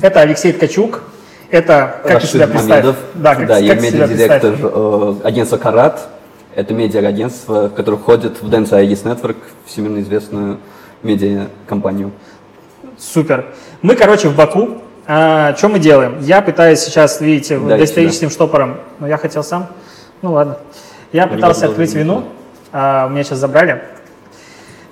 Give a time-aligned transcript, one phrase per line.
[0.00, 1.02] Это Алексей Ткачук.
[1.50, 2.94] Это как Рашид ты себя представишь?
[3.14, 6.08] Да, как, да, как я медиадиректор э, агентства Карат.
[6.54, 9.36] Это медиа-агентство, которое входит в Dance IES Network,
[9.66, 10.58] всемирно известную
[11.02, 12.12] медиакомпанию.
[12.98, 13.46] Супер.
[13.80, 14.78] Мы, короче, в Баку.
[15.06, 16.18] А, что мы делаем?
[16.20, 18.78] Я пытаюсь сейчас, видите, Да, доисторическим штопором.
[19.00, 19.68] Ну, я хотел сам.
[20.20, 20.58] Ну, ладно.
[21.12, 22.24] Я пытался открыть вину.
[22.72, 23.82] А, у меня сейчас забрали.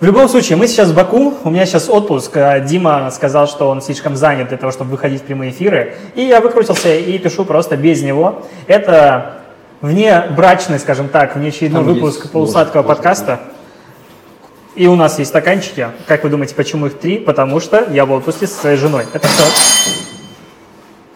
[0.01, 2.35] В любом случае, мы сейчас в Баку, у меня сейчас отпуск.
[2.35, 5.95] а Дима сказал, что он слишком занят для того, чтобы выходить в прямые эфиры.
[6.15, 8.43] И я выкрутился и пишу просто без него.
[8.67, 9.43] Это
[9.83, 13.41] вне брачный, скажем так, внеочередной Там выпуск есть полусладкого ложь, подкаста.
[14.75, 15.89] И у нас есть стаканчики.
[16.07, 17.19] Как вы думаете, почему их три?
[17.19, 19.05] Потому что я в отпуске со своей женой.
[19.13, 19.43] Это все,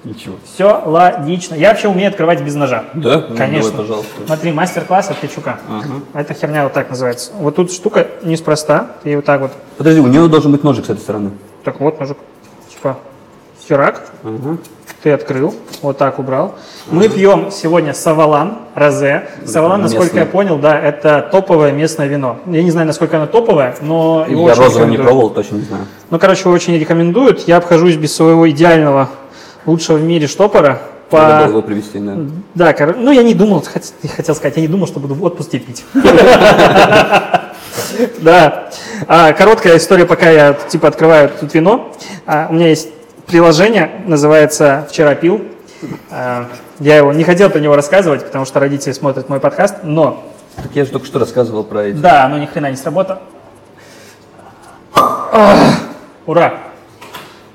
[0.05, 0.37] Ничего.
[0.45, 1.55] все логично.
[1.55, 2.85] Я вообще умею открывать без ножа.
[2.95, 3.25] Да?
[3.29, 3.71] Ну, Конечно.
[3.71, 4.13] Давай, пожалуйста.
[4.27, 5.59] Смотри, мастер-класс от Ткачука.
[5.69, 5.89] Ага.
[6.13, 7.33] Эта херня вот так называется.
[7.39, 8.93] Вот тут штука неспроста.
[9.03, 9.53] Ты вот так вот.
[9.79, 11.31] Подожди, у нее должен быть ножик с этой стороны.
[11.65, 12.19] Так вот, ножик.
[12.69, 12.99] Типа,
[13.67, 14.03] херак.
[14.23, 14.59] Ага.
[15.03, 16.55] Ты открыл, вот так убрал.
[16.91, 19.29] Мы пьем сегодня Савалан, Розе.
[19.45, 20.25] Савалан, насколько местное.
[20.25, 22.39] я понял, да, это топовое местное вино.
[22.47, 25.85] Я не знаю, насколько оно топовое, но его Я розовый не пробовал, точно не знаю.
[26.09, 27.47] Ну, короче, его очень рекомендуют.
[27.47, 29.11] Я обхожусь без своего идеального,
[29.67, 30.79] лучшего в мире штопора.
[31.11, 31.19] По...
[31.21, 32.15] Надо было привезти, да.
[32.55, 35.23] Да, кор- ну я не думал, хот- хотел сказать, я не думал, что буду в
[35.25, 35.85] отпуске пить.
[38.21, 38.71] Да.
[39.09, 41.93] А, Короткая история, пока я типа открываю тут вино.
[42.27, 42.89] А, У меня есть
[43.27, 45.43] приложение, называется «Вчера пил».
[46.11, 46.47] А,
[46.81, 50.25] Я его не хотел про него рассказывать, потому что родители смотрят мой подкаст, но
[50.57, 51.97] Так я же только что рассказывал про эти.
[51.97, 53.21] да, оно ни хрена не сработало.
[56.27, 56.55] Ура!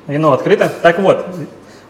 [0.07, 0.71] Вино открыто.
[0.81, 1.25] Так вот,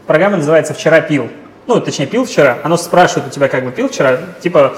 [0.09, 1.29] программа называется «Вчера пил».
[1.67, 2.57] Ну, точнее, пил вчера.
[2.63, 4.17] Оно спрашивает у тебя, как бы пил вчера.
[4.41, 4.73] Типа,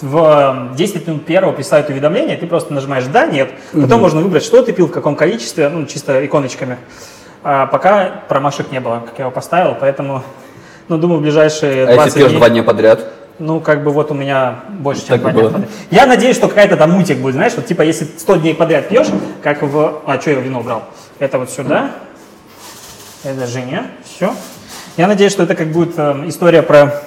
[0.00, 3.48] в э, 10 минут первого присылают уведомление, ты просто нажимаешь «да», «нет».
[3.72, 6.78] Потом можно выбрать, что ты пил, в каком количестве, ну, чисто иконочками.
[7.44, 10.24] А пока промашек не было, как я его поставил, поэтому,
[10.88, 12.38] ну, думаю, в ближайшие А 20 если пьешь дней...
[12.38, 13.12] два дня подряд?
[13.38, 15.70] Ну, как бы вот у меня больше, чем Так два дня подряд.
[15.92, 19.06] Я надеюсь, что какая-то там мутик будет, знаешь, вот типа если 100 дней подряд пьешь,
[19.44, 20.02] как в...
[20.06, 20.82] А, что я вино убрал?
[21.20, 21.92] Это вот сюда,
[23.22, 24.34] это Женя, все.
[24.96, 27.02] Я надеюсь, что это как будет э, история про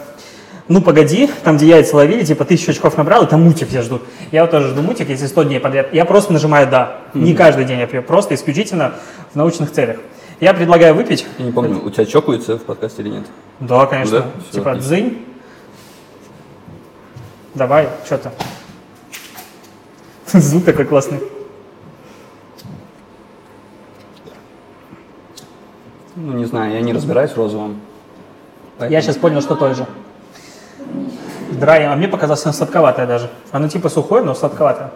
[0.68, 4.02] ну погоди, там, где яйца ловили, типа, тысячу очков набрал, это мутик я жду.
[4.32, 5.94] Я вот тоже жду мутик, если 100 дней подряд.
[5.94, 7.02] Я просто нажимаю «да».
[7.14, 8.96] Не каждый день я пью, просто исключительно
[9.32, 9.98] в научных целях.
[10.40, 11.26] Я предлагаю выпить.
[11.38, 13.26] Я не помню, у тебя чокаются в подкасте или нет?
[13.60, 14.20] Да, конечно.
[14.20, 14.26] Да?
[14.50, 14.90] Всё, типа, отлично.
[14.90, 15.26] дзынь.
[17.54, 18.32] Давай, что то
[20.34, 21.20] Звук такой классный.
[26.16, 27.80] Ну, не знаю, я не разбираюсь в розовом.
[28.80, 29.86] Я сейчас понял, что той же.
[31.52, 33.30] Драй, а мне показалось, оно сладковатое даже.
[33.52, 34.92] Оно типа сухое, но сладковатое.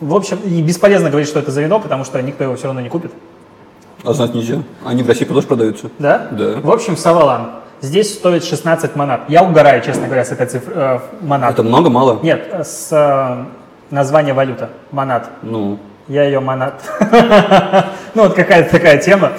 [0.00, 2.80] В общем, и бесполезно говорить, что это за вино, потому что никто его все равно
[2.80, 3.12] не купит.
[4.04, 4.62] А знать нельзя.
[4.84, 5.90] Они в России тоже продаются.
[5.98, 6.28] Да?
[6.30, 6.60] Да.
[6.60, 7.50] В общем, Савалан.
[7.80, 9.22] Здесь стоит 16 монат.
[9.28, 10.74] Я угораю, честно говоря, с этой цифрой.
[10.76, 11.52] э, монат.
[11.52, 12.20] Это много, мало?
[12.22, 13.44] Нет, с э,
[13.90, 14.70] названия валюта.
[14.90, 15.30] Монат.
[15.42, 15.78] Ну,
[16.08, 16.82] Я ее монат.
[18.14, 19.32] Ну, вот какая-то такая тема.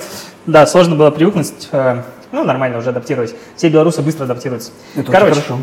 [0.45, 1.53] Да, сложно было привыкнуть.
[1.71, 2.01] э,
[2.31, 3.33] Ну, нормально уже адаптировать.
[3.55, 4.71] Все белорусы быстро адаптируются.
[4.95, 5.57] это Короче, хорошо.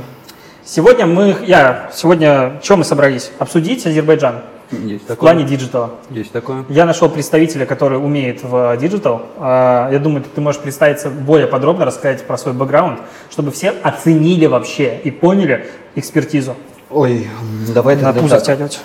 [0.65, 3.31] сегодня мы, я, сегодня, чем мы собрались?
[3.39, 4.37] Обсудить Азербайджан
[4.71, 5.17] Есть в такое.
[5.33, 5.91] плане диджитала.
[6.11, 6.65] Есть такое.
[6.69, 9.23] Я нашел представителя, который умеет в диджитал.
[9.39, 13.01] А, Я думаю, ты можешь представиться более подробно, рассказать про свой бэкграунд,
[13.31, 16.57] чтобы все оценили вообще и поняли экспертизу.
[16.91, 17.29] Ой,
[17.75, 18.43] давай На пузо так.
[18.45, 18.81] втягивать.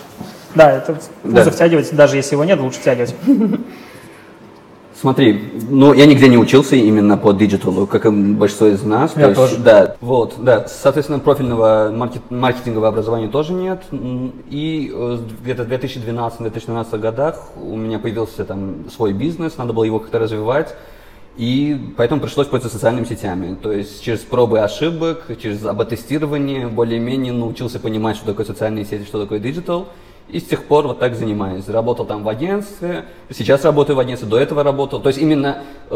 [0.55, 1.51] Да, это пузо Да.
[1.51, 3.15] втягивать, даже если его нет, лучше втягивать.
[4.99, 9.13] Смотри, ну я нигде не учился именно по диджиталу, как и большинство из нас.
[9.15, 9.57] Я То есть, тоже.
[9.57, 10.67] Да, вот, да.
[10.67, 13.83] Соответственно, профильного маркет- маркетингового образования тоже нет.
[14.49, 19.99] И э, где-то в 2012-2013 годах у меня появился там свой бизнес, надо было его
[19.99, 20.75] как-то развивать.
[21.37, 23.55] И поэтому пришлось пользоваться социальными сетями.
[23.61, 29.21] То есть через пробы ошибок, через АБ-тестирование более-менее научился понимать, что такое социальные сети, что
[29.21, 29.89] такое диджитал.
[30.29, 31.69] И с тех пор вот так занимаюсь.
[31.69, 34.99] Работал там в агентстве, сейчас работаю в агентстве, до этого работал.
[34.99, 35.95] То есть именно э,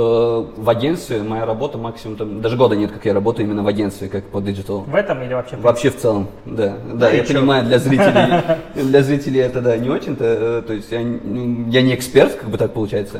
[0.58, 4.08] в агентстве моя работа максимум, там, даже года нет, как я работаю именно в агентстве,
[4.08, 4.82] как по диджитал.
[4.82, 5.58] В этом или вообще?
[5.58, 6.78] в Вообще в целом, да.
[6.94, 8.42] Да, Ну и я понимаю, для зрителей,
[8.76, 12.50] для зрителей это да, не очень-то, э, то есть я, н- я не эксперт, как
[12.50, 13.20] бы так получается.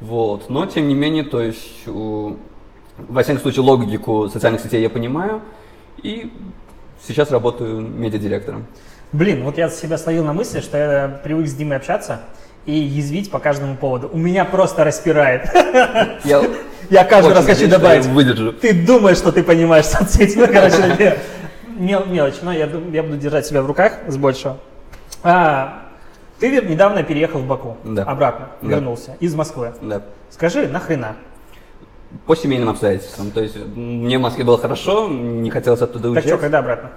[0.00, 5.42] Вот, но тем не менее, то есть, во всяком случае, логику социальных сетей я понимаю,
[6.02, 6.32] и
[7.06, 8.66] сейчас работаю медиадиректором.
[9.12, 12.20] Блин, вот я себя словил на мысли, что я привык с Димой общаться
[12.66, 14.10] и язвить по каждому поводу.
[14.12, 15.48] У меня просто распирает.
[16.24, 16.42] Я
[16.90, 18.04] Я каждый раз хочу добавить.
[18.06, 18.52] выдержу.
[18.52, 20.36] Ты думаешь, что ты понимаешь соцсети.
[20.36, 21.18] Ну, короче,
[21.78, 22.34] мел- мелочь.
[22.42, 24.58] Но я, я буду держать себя в руках с большего.
[25.22, 25.84] А,
[26.40, 27.76] ты недавно переехал в Баку.
[27.84, 28.02] Да.
[28.04, 28.48] Обратно.
[28.62, 28.68] Да.
[28.68, 29.16] Вернулся.
[29.20, 29.72] Из Москвы.
[29.80, 30.02] Да.
[30.30, 31.16] Скажи, нахрена?
[32.26, 33.30] по семейным обстоятельствам.
[33.30, 36.26] То есть мне в Москве было хорошо, не хотелось оттуда Так уезжать.
[36.28, 36.90] что, когда обратно?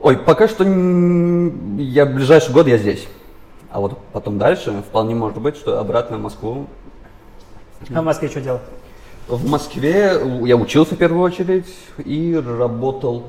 [0.00, 3.06] Ой, пока что я ближайший год я здесь.
[3.70, 6.66] А вот потом дальше вполне может быть, что обратно в Москву.
[7.94, 8.60] А в Москве что делал?
[9.28, 11.66] В Москве я учился в первую очередь
[12.04, 13.24] и работал.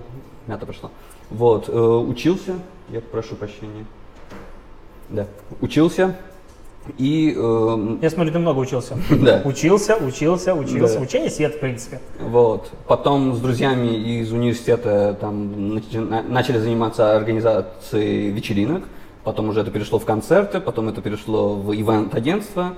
[0.46, 0.92] Мята пошла.
[1.30, 2.56] Вот, э, учился,
[2.90, 3.86] я прошу прощения.
[5.10, 5.26] Да,
[5.62, 6.16] учился
[6.98, 8.98] и э, Я смотрю, ты много учился.
[9.10, 9.42] Да.
[9.46, 10.98] Учился, учился, учился.
[10.98, 11.04] Да.
[11.04, 12.00] Учение свет, в принципе.
[12.20, 12.72] Вот.
[12.88, 15.76] Потом с друзьями из университета там
[16.30, 18.84] начали заниматься организацией вечеринок.
[19.24, 22.74] Потом уже это перешло в концерты, потом это перешло в ивент-агентство.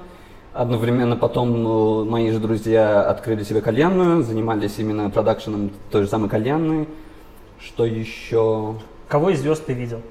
[0.52, 6.28] Одновременно потом э, мои же друзья открыли себе кальянную, занимались именно продакшеном той же самой
[6.28, 6.88] кальянной.
[7.60, 8.76] Что еще?
[9.08, 10.02] Кого из звезд ты видел?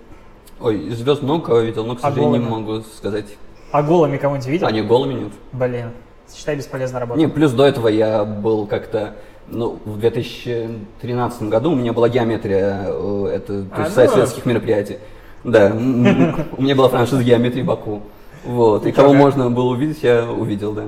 [0.60, 2.60] Ой, звезд много кого видел, но, к А сожалению, не голыми?
[2.66, 3.26] могу сказать.
[3.70, 4.66] А голыми кого-нибудь видел?
[4.66, 5.32] А не голыми нет.
[5.52, 5.90] Блин,
[6.34, 7.18] считай, бесполезная работа.
[7.18, 9.14] Не, плюс до этого я был как-то,
[9.46, 13.90] ну, в 2013 году у меня была геометрия, э, это то А, ну.
[13.90, 14.98] сайт светских мероприятий.
[15.44, 18.02] Да, у меня была франшиза геометрии Баку.
[18.44, 20.84] Вот, и кого можно было увидеть, я увидел, да.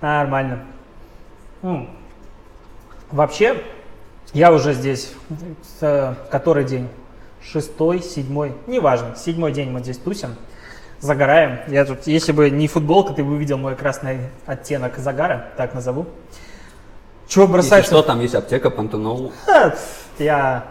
[0.00, 0.64] Нормально.
[1.62, 1.88] М.
[3.10, 3.62] Вообще,
[4.34, 5.12] я уже здесь
[5.80, 6.88] э, который день?
[7.40, 10.30] Шестой, седьмой, неважно, седьмой день мы здесь тусим,
[11.00, 11.58] загораем.
[11.68, 16.06] Я тут, если бы не футболка, ты бы увидел мой красный оттенок загара, так назову.
[17.26, 17.90] Чего Если бросается?
[17.90, 19.32] что, там есть аптека, пантенол.
[20.18, 20.64] Я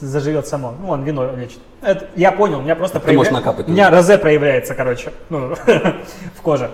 [0.00, 0.74] заживет само.
[0.80, 1.58] Ну, он вино лечит.
[1.82, 5.12] Это, я понял, у меня просто Ты можешь проявля- накапать У меня розе проявляется, короче,
[5.30, 5.54] ну,
[6.36, 6.70] в коже.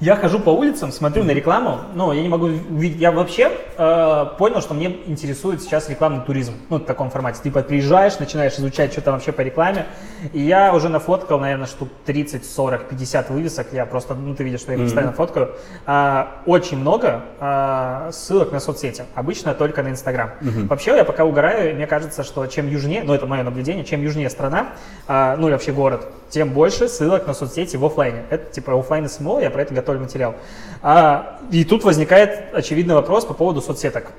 [0.00, 3.00] Я хожу по улицам, смотрю на рекламу, но я не могу увидеть.
[3.00, 6.54] Я вообще э, понял, что мне интересует сейчас рекламный туризм.
[6.70, 7.40] Ну, в таком формате.
[7.42, 9.86] Типа приезжаешь, начинаешь изучать, что там вообще по рекламе.
[10.32, 13.72] И я уже нафоткал, наверное, штук 30, 40, 50 вывесок.
[13.72, 15.56] Я просто, ну, ты видишь, что я постоянно фоткаю.
[15.84, 19.02] А, очень много а, ссылок на соцсети.
[19.16, 20.30] Обычно только на Инстаграм.
[20.40, 24.30] Вообще, я пока угораю, мне кажется, что чем южнее, ну, это мое наблюдение, чем южнее
[24.30, 24.68] страна,
[25.08, 28.22] а, ну, или вообще город, тем больше ссылок на соцсети в оффлайне.
[28.30, 30.34] Это типа оффлайн SMO, я про это готовлю материал.
[30.82, 34.12] А, и тут возникает очевидный вопрос по поводу соцсеток.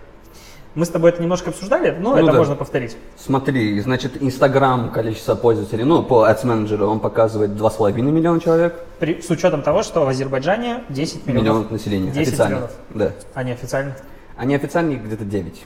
[0.75, 2.37] Мы с тобой это немножко обсуждали, но Ну это да.
[2.37, 2.95] можно повторить.
[3.17, 9.19] Смотри, значит, Инстаграм, количество пользователей, ну, по Ads Manager он показывает 2,5 миллиона человек, При-
[9.21, 12.53] с учетом того, что в Азербайджане 10 миллионов, миллионов населения, 10 официально.
[12.55, 12.71] миллионов.
[12.93, 13.11] Да.
[13.33, 13.95] а не официально.
[14.37, 15.65] А неофициальные где-то 9.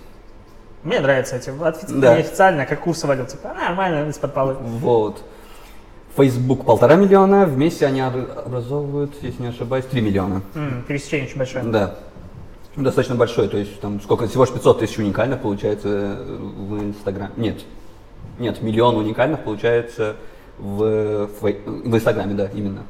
[0.83, 2.15] Мне нравятся эти офици- Да.
[2.17, 3.27] неофициально, как курсы валют.
[3.27, 4.53] Типа, «А, нормально, из-под полы.
[4.53, 5.21] Вот.
[6.15, 10.41] Facebook полтора миллиона, вместе они обра- образовывают, если не ошибаюсь, 3 миллиона.
[10.55, 11.63] М, пересечение очень большое.
[11.65, 11.95] Да.
[12.75, 17.29] Достаточно большой, то есть там сколько, всего лишь 500 тысяч уникальных получается э, в Инстаграм.
[17.37, 17.61] Нет,
[18.39, 20.15] нет, миллион уникальных получается
[20.57, 20.81] в,
[21.41, 22.81] фей- в Инстаграме, да, именно.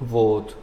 [0.00, 0.56] Вот.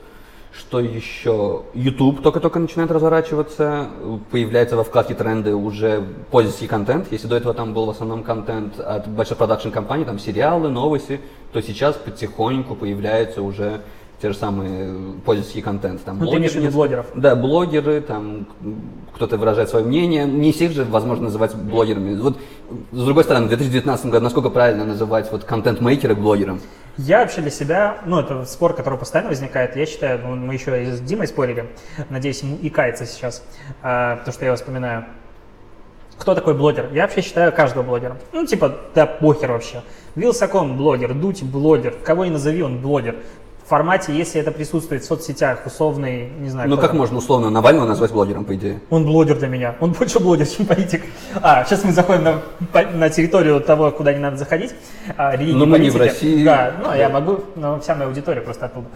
[0.57, 1.63] Что еще?
[1.73, 3.88] YouTube только-только начинает разворачиваться,
[4.29, 7.07] появляется во вкладке тренды уже пользовательский контент.
[7.11, 11.19] Если до этого там был в основном контент от больших продакшн компаний, там сериалы, новости,
[11.51, 13.81] то сейчас потихоньку появляется уже
[14.21, 16.03] те же самые пользовательский контент.
[16.03, 17.06] Там Ну, ты имеешь блогеры- блогеров?
[17.15, 18.45] да, блогеры, там
[19.15, 20.25] кто-то выражает свое мнение.
[20.25, 22.15] Не всех же возможно называть блогерами.
[22.19, 22.38] Вот
[22.91, 26.61] с другой стороны, в 2019 году насколько правильно называть вот контент-мейкера блогером?
[26.98, 30.84] Я вообще для себя, ну это спор, который постоянно возникает, я считаю, ну, мы еще
[30.84, 31.66] и с Димой спорили,
[32.10, 33.44] надеюсь, ему и кается сейчас,
[33.81, 35.06] а, потому что я вспоминаю.
[36.19, 36.90] Кто такой блогер?
[36.94, 38.18] Я вообще считаю каждого блогером.
[38.31, 39.81] Ну, типа, да похер вообще.
[40.14, 43.16] Вилсаком блогер, Дудь блогер, кого ни назови, он блогер.
[43.65, 46.97] В формате, если это присутствует в соцсетях, условный, не знаю, Ну как там.
[46.97, 48.81] можно условно Навального назвать блогером, по идее?
[48.89, 49.75] Он блогер для меня.
[49.79, 51.03] Он больше блогер, чем политик.
[51.41, 52.41] А, сейчас мы заходим на,
[52.73, 54.75] по- на территорию того, куда не надо заходить.
[55.15, 56.13] А, религии, Но мы не в политики.
[56.13, 56.43] России.
[56.43, 58.87] Да, ну я могу, но вся моя аудитория просто оттуда.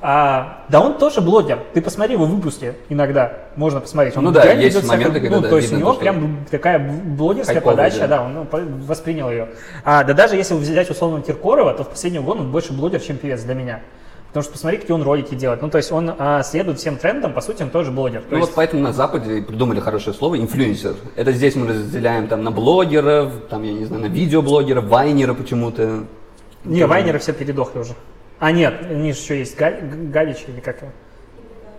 [0.00, 1.60] А, да он тоже блогер.
[1.72, 3.32] Ты посмотри его выпуски иногда.
[3.54, 4.16] Можно посмотреть.
[4.16, 6.44] Он Ну да, есть моменты, как- когда, ну, да, то есть у него то, прям
[6.50, 8.08] такая блогерская подача, да.
[8.08, 8.46] да, он ну,
[8.86, 9.48] воспринял ее.
[9.84, 13.18] А, да даже если взять условно Киркорова, то в последний год он больше блогер, чем
[13.18, 13.80] певец для меня.
[14.36, 15.62] Потому что посмотри, какие он ролики делает.
[15.62, 18.20] Ну, то есть он а, следует всем трендам, по сути, он тоже блогер.
[18.20, 20.94] То Ну есть вот поэтому на Западе придумали хорошее слово инфлюенсер.
[21.14, 26.04] Это здесь мы разделяем там на блогеров, там, я не знаю, на видеоблогеров, вайнера почему-то.
[26.64, 27.94] Не, вайнеры все передохли уже.
[28.38, 30.90] А нет, у них еще есть Галь- Галич или как его?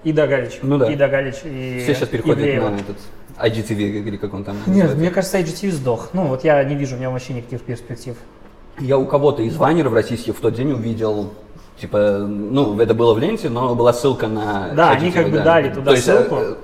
[0.04, 0.54] Ида Галич.
[0.64, 0.92] Ну да.
[0.92, 2.70] Ида Галич и Все сейчас переходят Ивлеева.
[2.70, 2.98] на этот
[3.38, 4.98] IGTV или как он там Нет, называется.
[4.98, 6.10] мне кажется, IGTV сдох.
[6.14, 8.16] Ну, вот я не вижу в нем вообще никаких перспектив.
[8.80, 11.34] Я у кого-то из вайнеров российских в тот день увидел,
[11.80, 15.70] типа, ну, это было в ленте, но была ссылка на Да, они как бы дали
[15.70, 16.36] туда То есть, ссылку.
[16.36, 16.56] э,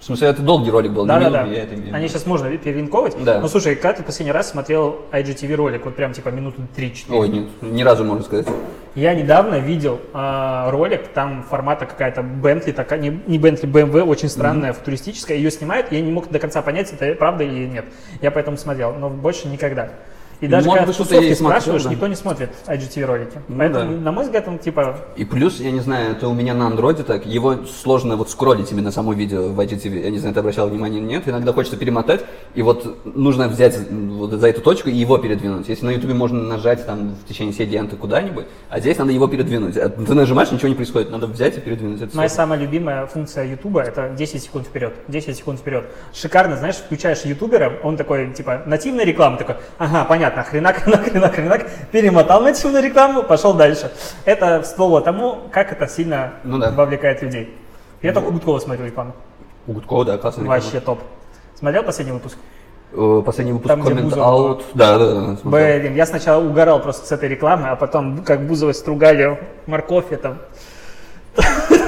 [0.00, 1.42] В смысле, это долгий ролик был, Да, да, да.
[1.44, 1.94] виду.
[1.94, 3.16] Они сейчас можно перелинковать.
[3.24, 3.40] Да.
[3.40, 7.16] Ну, слушай, когда ты последний раз смотрел IGTV ролик, вот прям типа минуты 3-4?
[7.16, 8.46] Ой, нет, ни разу, можно сказать.
[8.94, 14.30] Я недавно видел а, ролик, там формата какая-то Бентли, такая, не, не Бентли, BMW, очень
[14.30, 15.36] странная, футуристическая.
[15.36, 17.84] Ее снимают, я не мог до конца понять, это правда или нет.
[18.22, 19.90] Я поэтому смотрел, но больше никогда.
[20.40, 21.90] И даже Может когда в тусовке спрашиваешь, да.
[21.90, 23.38] никто не смотрит IGTV ролики.
[23.48, 24.00] Ну Поэтому, да.
[24.00, 27.02] на мой взгляд, он типа И плюс, я не знаю, это у меня на андроиде
[27.02, 30.02] так, его сложно вот скроллить именно само видео в IGTV.
[30.02, 31.26] Я не знаю, ты обращал внимание или нет.
[31.26, 32.24] Иногда хочется перемотать,
[32.54, 35.68] и вот нужно взять вот за эту точку и его передвинуть.
[35.68, 39.28] Если на ютубе можно нажать там в течение всей ленты куда-нибудь, а здесь надо его
[39.28, 39.76] передвинуть.
[39.78, 42.02] А Ты нажимаешь, ничего не происходит, надо взять и передвинуть.
[42.02, 42.44] Это Моя сложно.
[42.44, 44.92] самая любимая функция Ютуба это 10 секунд вперед.
[45.08, 45.86] 10 секунд вперед.
[46.12, 51.34] Шикарно, знаешь, включаешь Ютубера, он такой, типа, нативная реклама, такой, ага, понятно, хренак, хренак, хренак,
[51.34, 53.90] хренак, перемотал нативную рекламу, пошел дальше.
[54.24, 56.70] Это слово тому, как это сильно Ну да.
[56.70, 57.54] вовлекает людей.
[58.02, 59.12] Я только Гудкова смотрю рекламу.
[59.66, 60.46] У Гудкова, да, реклама.
[60.46, 61.00] Вообще топ.
[61.58, 62.36] Смотрел последний выпуск?
[62.92, 64.62] Э, Последний выпуск Там, Comment Out.
[64.74, 65.36] Да, да, да.
[65.36, 65.80] смотрел.
[65.80, 70.36] Блин, я сначала угорал просто с этой рекламы, а потом, как Бузовой стругали морковь, это...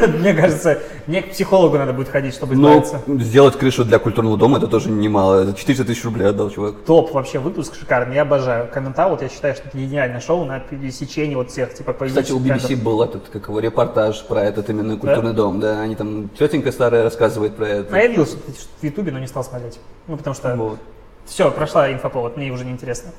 [0.18, 3.00] Мне кажется, мне к психологу надо будет ходить, чтобы Но избавиться.
[3.24, 5.44] сделать крышу для культурного дома это тоже немало.
[5.44, 6.74] За 400 тысяч рублей отдал чувак.
[6.86, 8.68] Топ вообще выпуск шикарный, я обожаю.
[8.68, 12.76] Комментаут, я считаю, что это гениальное шоу на пересечении вот всех, типа, Кстати, у BBC
[12.76, 17.02] был этот, как его, репортаж про этот именно культурный дом, да, они там, тетенька старая
[17.04, 17.84] рассказывает про это.
[17.84, 17.92] трендов.
[17.92, 19.78] А я видел в Ютубе, но не стал смотреть.
[20.06, 20.78] Ну, потому что Вот.
[21.26, 23.10] все, прошла инфоповод, мне уже не интересно.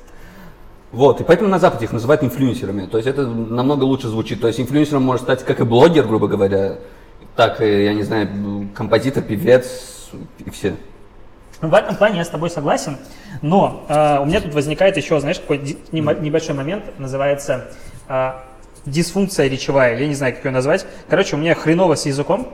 [0.92, 4.48] Вот, и поэтому на Западе их называют инфлюенсерами, то есть это намного лучше звучит, то
[4.48, 6.78] есть инфлюенсером может стать как и блогер, грубо говоря,
[7.36, 10.10] так и, я не знаю, композитор, певец
[10.44, 10.74] и все.
[11.60, 12.96] В этом плане я с тобой согласен,
[13.40, 17.68] но э, у меня тут возникает еще, знаешь, какой небольшой момент, называется
[18.08, 18.32] э,
[18.84, 20.86] дисфункция речевая, я не знаю, как ее назвать.
[21.08, 22.48] Короче, у меня хреново с языком,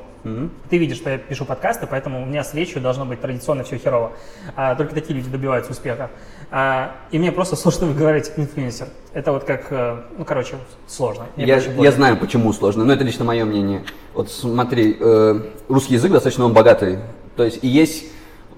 [0.69, 3.79] Ты видишь, что я пишу подкасты, поэтому у меня с речью должно быть традиционно все
[3.79, 4.13] херово.
[4.55, 6.11] А, только такие люди добиваются успеха.
[6.51, 8.89] А, и мне просто сложно выговаривать инфлюенсер.
[9.13, 10.57] Это вот как, э, ну, короче,
[10.87, 11.27] сложно.
[11.37, 13.85] Мне Я, я знаю, почему сложно, но это лично мое мнение.
[14.15, 16.99] Вот смотри, э, русский язык достаточно он богатый.
[17.37, 18.05] То есть и есть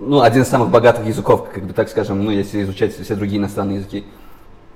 [0.00, 3.38] ну, один из самых богатых языков, как бы так скажем, ну, если изучать все другие
[3.38, 4.04] иностранные языки.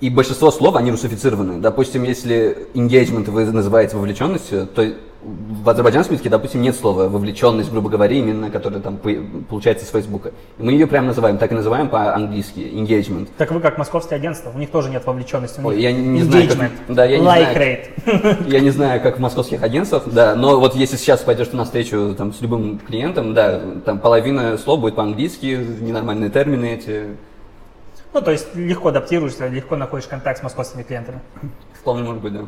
[0.00, 1.61] И большинство слов, они русифицированы.
[1.61, 4.92] Допустим, если engagement вы называете вовлеченностью, то
[5.25, 9.14] в азербайджанском языке, допустим, нет слова вовлеченность, грубо говоря, именно которая там по-
[9.49, 10.33] получается с Фейсбука.
[10.59, 13.29] Мы ее прямо называем, так и называем по-английски, engagement.
[13.38, 15.61] Так вы как московские агентства, у них тоже нет вовлеченности.
[15.61, 17.57] у Ой, них я не- не знаю, как- да, я не like знаю.
[17.59, 18.49] rate.
[18.50, 22.14] Я не знаю, как в московских агентствах, да, но вот если сейчас пойдешь на встречу
[22.19, 27.17] там, с любым клиентом, да, там половина слов будет по-английски, ненормальные термины эти,
[28.12, 31.21] Ну, то есть легко адаптируешься, легко находишь контакт с московскими клиентами.
[31.81, 32.41] вполне может быть, да.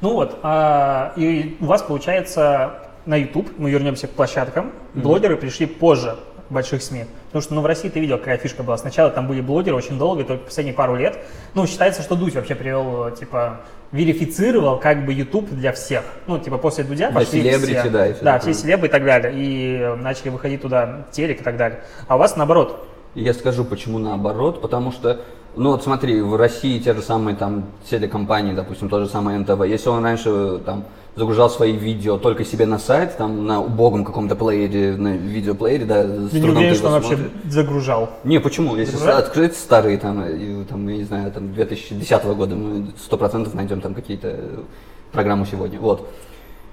[0.00, 2.74] Ну вот, а, и у вас получается
[3.06, 6.16] на YouTube, мы вернемся к площадкам, блогеры пришли позже
[6.50, 7.04] больших СМИ.
[7.26, 8.78] Потому что, ну, в России ты видел, какая фишка была.
[8.78, 11.18] Сначала там были блогеры очень долго, только последние пару лет.
[11.54, 13.60] Ну, считается, что Дудь вообще привел, типа,
[13.92, 16.04] верифицировал как бы YouTube для всех.
[16.26, 17.90] Ну, типа, после Дудя Для пошли селебрити, все.
[17.90, 18.52] да, и всё Да, такое.
[18.54, 19.32] все селебы и так далее.
[19.34, 21.80] И э, начали выходить туда телек и так далее.
[22.06, 22.86] А у вас наоборот.
[23.14, 25.20] Я скажу, почему наоборот, потому что,
[25.58, 29.64] ну вот смотри, в России те же самые там телекомпании, допустим, то же самое НТВ,
[29.64, 30.84] если он раньше там
[31.16, 36.04] загружал свои видео только себе на сайт, там на убогом каком-то плеере, на видеоплеере, да,
[36.04, 38.10] с Я не уверен, что он вообще загружал.
[38.24, 38.76] Не, почему?
[38.76, 39.24] Если Загружать?
[39.24, 43.80] открыть старые, там, и, там, я не знаю, там, 2010 года, мы сто процентов найдем
[43.80, 44.38] там какие-то
[45.12, 45.80] программы сегодня.
[45.80, 46.08] Вот.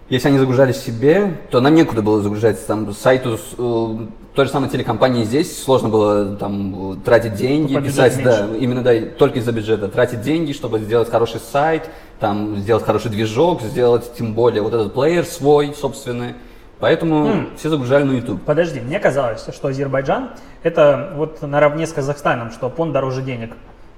[0.08, 2.64] Если они загружали себе, то нам некуда было загружать.
[2.68, 3.98] Там сайту, с- э,
[4.36, 8.58] той же самой телекомпании здесь сложно было там тратить деньги, Ну, по писать, бюджету да,
[8.58, 9.88] именно да, только из-за бюджета.
[9.88, 14.94] Тратить деньги, чтобы сделать хороший сайт, там, сделать хороший движок, сделать тем более вот этот
[14.94, 16.36] плеер свой, собственный.
[16.80, 17.50] Поэтому М.
[17.58, 18.44] все загружали на YouTube.
[18.46, 20.32] Подожди, мне казалось, что Азербайджан
[20.62, 23.54] это вот наравне с Казахстаном, что понт дороже денег.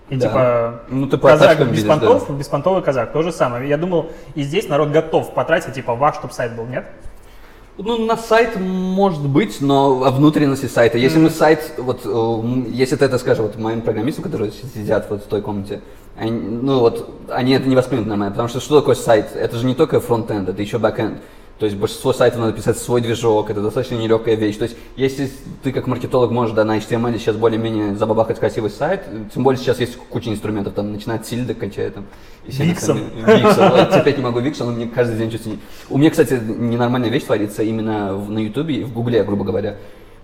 [0.09, 0.27] И Да.
[0.27, 3.67] типа Ну, ты тачкам без видишь, понтов, беспонтовый казах, то же самое.
[3.67, 6.85] Я думал, и здесь народ готов потратить типа ваш, чтобы сайт был, нет?
[7.79, 10.97] Ну, на сайт может быть, но о внутренности сайта.
[10.97, 15.05] Если мы сайт, вот, э, если ты это скажешь вот моим программистам, которые си- сидят
[15.09, 15.81] вот в той комнате,
[16.17, 19.35] они, ну вот, они это не воспримут нормально, потому что что такое сайт?
[19.35, 21.19] Это же не только фронтенд, это еще бэкенд.
[21.59, 24.57] То есть большинство сайтов надо писать свой движок, это достаточно нелегкая вещь.
[24.57, 25.31] То есть если
[25.63, 29.79] ты как маркетолог можешь да, на HTML сейчас более-менее забабахать красивый сайт, тем более сейчас
[29.79, 32.05] есть куча инструментов, там, начиная от Сильда, кончая там...
[32.45, 32.99] Виксом.
[33.15, 33.71] Виксом.
[33.91, 35.59] Терпеть не могу Викс, он мне каждый день чуть не...
[35.89, 39.77] У меня, кстати, ненормальная вещь творится именно на Ютубе и в Гугле, грубо говоря.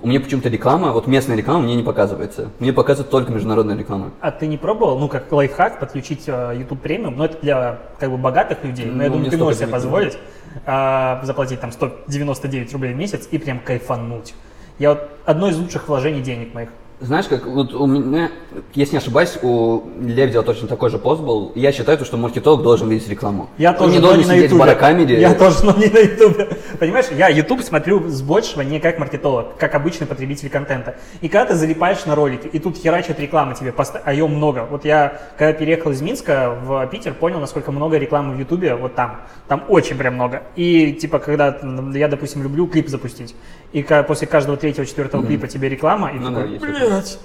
[0.03, 2.49] У меня почему-то реклама, вот местная реклама мне не показывается.
[2.59, 4.11] Мне показывает только международная реклама.
[4.19, 8.11] А ты не пробовал, ну как лайфхак, подключить э, YouTube премиум, но это для как
[8.11, 10.17] бы богатых людей, но я Ну, думаю, мне ты можешь себе позволить
[10.65, 14.33] а, заплатить там 199 рублей в месяц и прям кайфануть.
[14.77, 16.67] Я вот одно из лучших вложений денег моих.
[17.03, 18.31] Знаешь, как вот у меня,
[18.73, 21.51] если не ошибаюсь, у Лебедева точно такой же пост был.
[21.53, 23.49] Я считаю, то, что маркетолог должен видеть рекламу.
[23.57, 24.59] Я Он тоже, не но должен не на сидеть Ютубе.
[24.61, 25.19] барокамере.
[25.19, 26.47] Я тоже, но не на Ютубе.
[26.79, 30.95] Понимаешь, я Ютуб смотрю с большего не как маркетолог, как обычный потребитель контента.
[31.19, 34.65] И когда ты залипаешь на ролики, и тут херачат рекламы тебе, поста- а ее много.
[34.71, 38.95] Вот я, когда переехал из Минска в Питер, понял, насколько много рекламы в Ютубе вот
[38.95, 39.19] там.
[39.49, 40.43] Там очень прям много.
[40.55, 41.57] И типа, когда
[41.95, 43.35] я, допустим, люблю клип запустить,
[43.73, 47.19] и после каждого третьего, четвертого клипа тебе реклама, и Ну ты такой, блядь.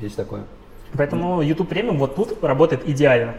[0.00, 0.42] Есть такое.
[0.96, 3.34] Поэтому YouTube премиум вот тут работает идеально.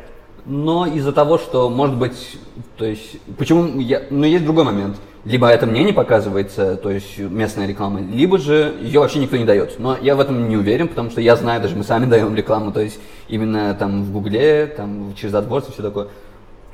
[0.45, 2.37] Но из-за того, что, может быть,
[2.77, 4.97] то есть, почему я, ну, есть другой момент.
[5.25, 9.43] Либо это мне не показывается, то есть местная реклама, либо же ее вообще никто не
[9.43, 9.77] дает.
[9.77, 12.71] Но я в этом не уверен, потому что я знаю, даже мы сами даем рекламу,
[12.71, 16.07] то есть именно там в Гугле, там через AdWords и все такое.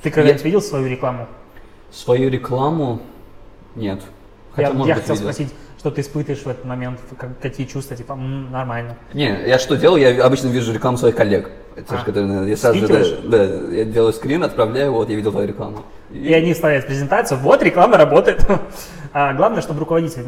[0.03, 1.27] Ты когда-нибудь Я- видел свою рекламу?
[1.91, 3.01] Свою рекламу
[3.75, 4.01] нет.
[4.53, 5.31] Хотя, я может я быть, хотел видел.
[5.33, 5.53] спросить,
[5.85, 8.95] что ты испытываешь в этот момент, как- какие чувства, типа, «М, нормально.
[9.13, 10.01] Не, я что делаю?
[10.01, 11.51] Я обычно вижу рекламу своих коллег.
[11.75, 11.97] Это А.
[11.99, 15.47] же, которые, я сразу же, да, да, я делаю скрин, отправляю, вот, я видел твою
[15.47, 15.83] рекламу.
[16.11, 18.43] И они вставляют презентацию, вот реклама работает.
[19.13, 20.25] А главное, чтобы руководитель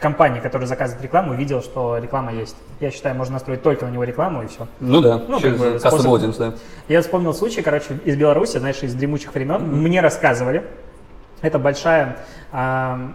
[0.00, 2.56] компании, который заказывает рекламу, видел, что реклама есть.
[2.80, 4.68] Я считаю, можно настроить только на него рекламу и все.
[4.80, 6.54] Ну да, Ну, через как бы способ- audience, да.
[6.88, 9.62] Я вспомнил случай, короче, из Беларуси, знаешь, из дремучих времен.
[9.82, 10.62] Мне рассказывали.
[11.42, 12.18] Это большая
[12.52, 13.12] а,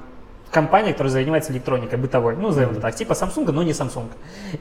[0.51, 2.35] компания, которая занимается электроникой бытовой.
[2.35, 4.07] Ну, назовем это так, типа Samsung, но не Samsung.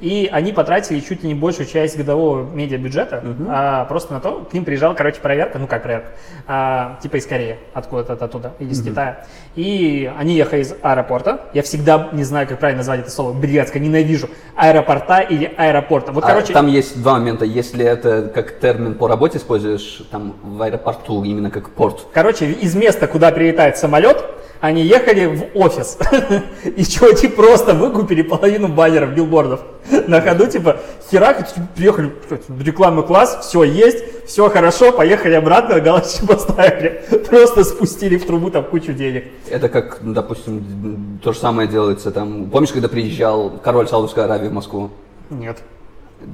[0.01, 4.53] И они потратили чуть ли не большую часть годового медиабюджета а, просто на то, к
[4.53, 6.09] ним приезжала, короче, проверка, ну как проверка,
[6.47, 9.27] а, типа из Кореи, откуда-то оттуда, или из Китая.
[9.55, 11.47] И они ехали из аэропорта.
[11.55, 14.29] Я всегда не знаю, как правильно назвать это слово, блядское, ненавижу.
[14.57, 16.13] Аэропорта или аэропорта.
[16.13, 17.45] Вот, А короче, там есть два момента.
[17.45, 22.07] Если это как термин по работе используешь, там в аэропорту именно как порт.
[22.13, 24.25] Короче, из места, куда прилетает самолет,
[24.61, 25.99] они ехали в офис.
[26.65, 29.61] И чуваки просто выкупили половину баннеров, билбордов.
[30.07, 30.79] На ходу, типа,
[31.11, 32.13] херак, приехали,
[32.61, 37.03] рекламный класс, все есть, все хорошо, поехали обратно, галочки поставили.
[37.31, 39.25] Просто спустили в трубу там кучу денег.
[39.49, 42.51] Это как, допустим, то же самое делается там.
[42.51, 44.91] Помнишь, когда приезжал король Саудовской Аравии в Москву?
[45.31, 45.59] Нет.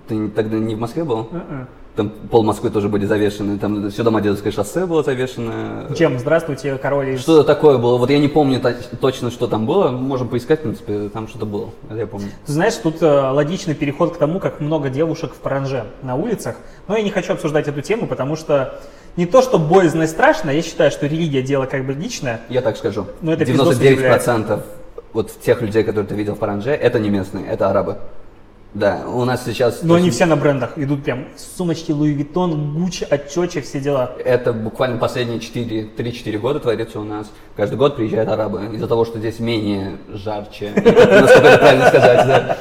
[0.08, 1.28] Ты тогда не в Москве был?
[1.30, 1.68] Мгм.
[1.94, 5.94] Там пол Москвы тоже были завешены, там все Домодедовское шоссе было завешено.
[5.94, 6.18] Чем?
[6.18, 7.20] Здравствуйте, король из...
[7.20, 7.98] Что-то такое было.
[7.98, 9.90] Вот я не помню то- точно, что там было.
[9.90, 11.68] Можем поискать, в принципе, там что-то было.
[11.90, 12.28] Это я помню.
[12.46, 16.56] Ты знаешь, тут э, логичный переход к тому, как много девушек в паранже на улицах.
[16.88, 18.80] Но я не хочу обсуждать эту тему, потому что
[19.16, 22.40] не то, что боязно и страшно, я считаю, что религия дело как бы личное.
[22.48, 23.06] Я так скажу.
[23.20, 24.22] Ну, это пиздос удивляет.
[24.26, 24.60] 99%
[25.12, 27.98] вот тех людей, которые ты видел в Паранже, это не местные, это арабы.
[28.74, 29.82] Да, у нас сейчас...
[29.82, 34.12] Но то они все на брендах идут прям сумочки Луи Виттон, Гуччи, Отчочи, все дела.
[34.24, 37.30] Это буквально последние 4, 3-4 года творится у нас.
[37.54, 38.70] Каждый год приезжают арабы.
[38.72, 40.72] Из-за того, что здесь менее жарче.
[40.76, 42.56] Насколько это правильно сказать, да.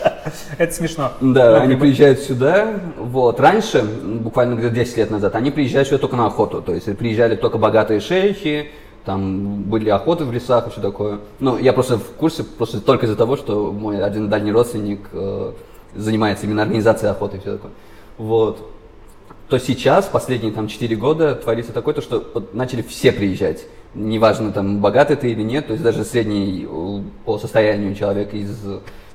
[0.57, 1.11] Это смешно.
[1.21, 2.73] Да, они приезжают сюда.
[2.97, 3.39] Вот.
[3.39, 6.61] Раньше, буквально где-то 10 лет назад, они приезжали сюда только на охоту.
[6.61, 8.69] То есть приезжали только богатые шейхи,
[9.05, 11.19] там были охоты в лесах и все такое.
[11.39, 15.53] Ну, я просто в курсе, просто только из-за того, что мой один дальний родственник э,
[15.95, 17.71] занимается именно организацией охоты и все такое.
[18.17, 18.71] Вот.
[19.47, 23.65] То сейчас, последние там 4 года, творится такое, то, что вот начали все приезжать.
[23.93, 28.49] Неважно, там, богатый ты или нет, то есть даже средний э, по состоянию человек из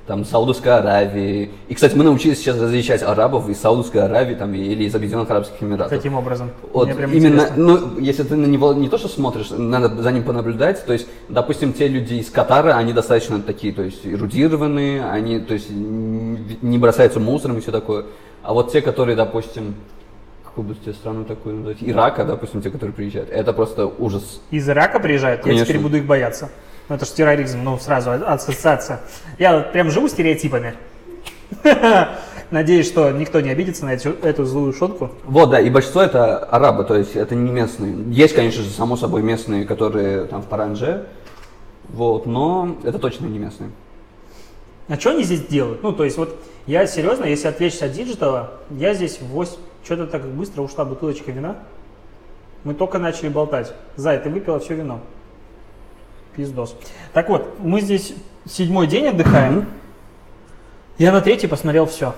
[0.06, 1.50] там, Саудовской Аравии.
[1.68, 5.62] И, кстати, мы научились сейчас различать арабов из Саудовской Аравии там, или из Объединенных Арабских
[5.62, 5.90] Эмиратов.
[5.90, 6.50] Каким образом?
[6.72, 7.52] Вот именно, интересно.
[7.56, 10.84] ну, если ты на него не то что смотришь, надо за ним понаблюдать.
[10.86, 15.54] То есть, допустим, те люди из Катара, они достаточно такие, то есть эрудированные, они, то
[15.54, 18.06] есть, не бросаются мусором и все такое.
[18.42, 19.74] А вот те, которые, допустим,
[20.44, 24.40] какую бы тебе страну такую назвать, Ирака, допустим, те, которые приезжают, это просто ужас.
[24.52, 25.66] Из Ирака приезжают, я Конечно.
[25.66, 26.48] теперь буду их бояться.
[26.88, 29.00] Ну это же терроризм, ну сразу а- ассоциация.
[29.38, 30.74] Я прям живу стереотипами.
[32.50, 35.10] Надеюсь, что никто не обидится на эту, эту злую шутку.
[35.24, 37.96] Вот, да, и большинство это арабы, то есть это не местные.
[38.12, 41.06] Есть, конечно же, само собой местные, которые там в Паранже,
[41.88, 43.70] вот, но это точно не местные.
[44.88, 45.82] А что они здесь делают?
[45.82, 50.06] Ну, то есть вот я серьезно, если отвлечься от диджитала, я здесь в 8, что-то
[50.06, 51.56] так быстро ушла бутылочка вина.
[52.62, 53.72] Мы только начали болтать.
[53.96, 55.00] Зай, ты выпила все вино.
[56.36, 56.76] Пиздос.
[57.12, 58.12] Так вот, мы здесь
[58.44, 59.66] седьмой день отдыхаем.
[60.98, 62.14] Я на третий посмотрел все.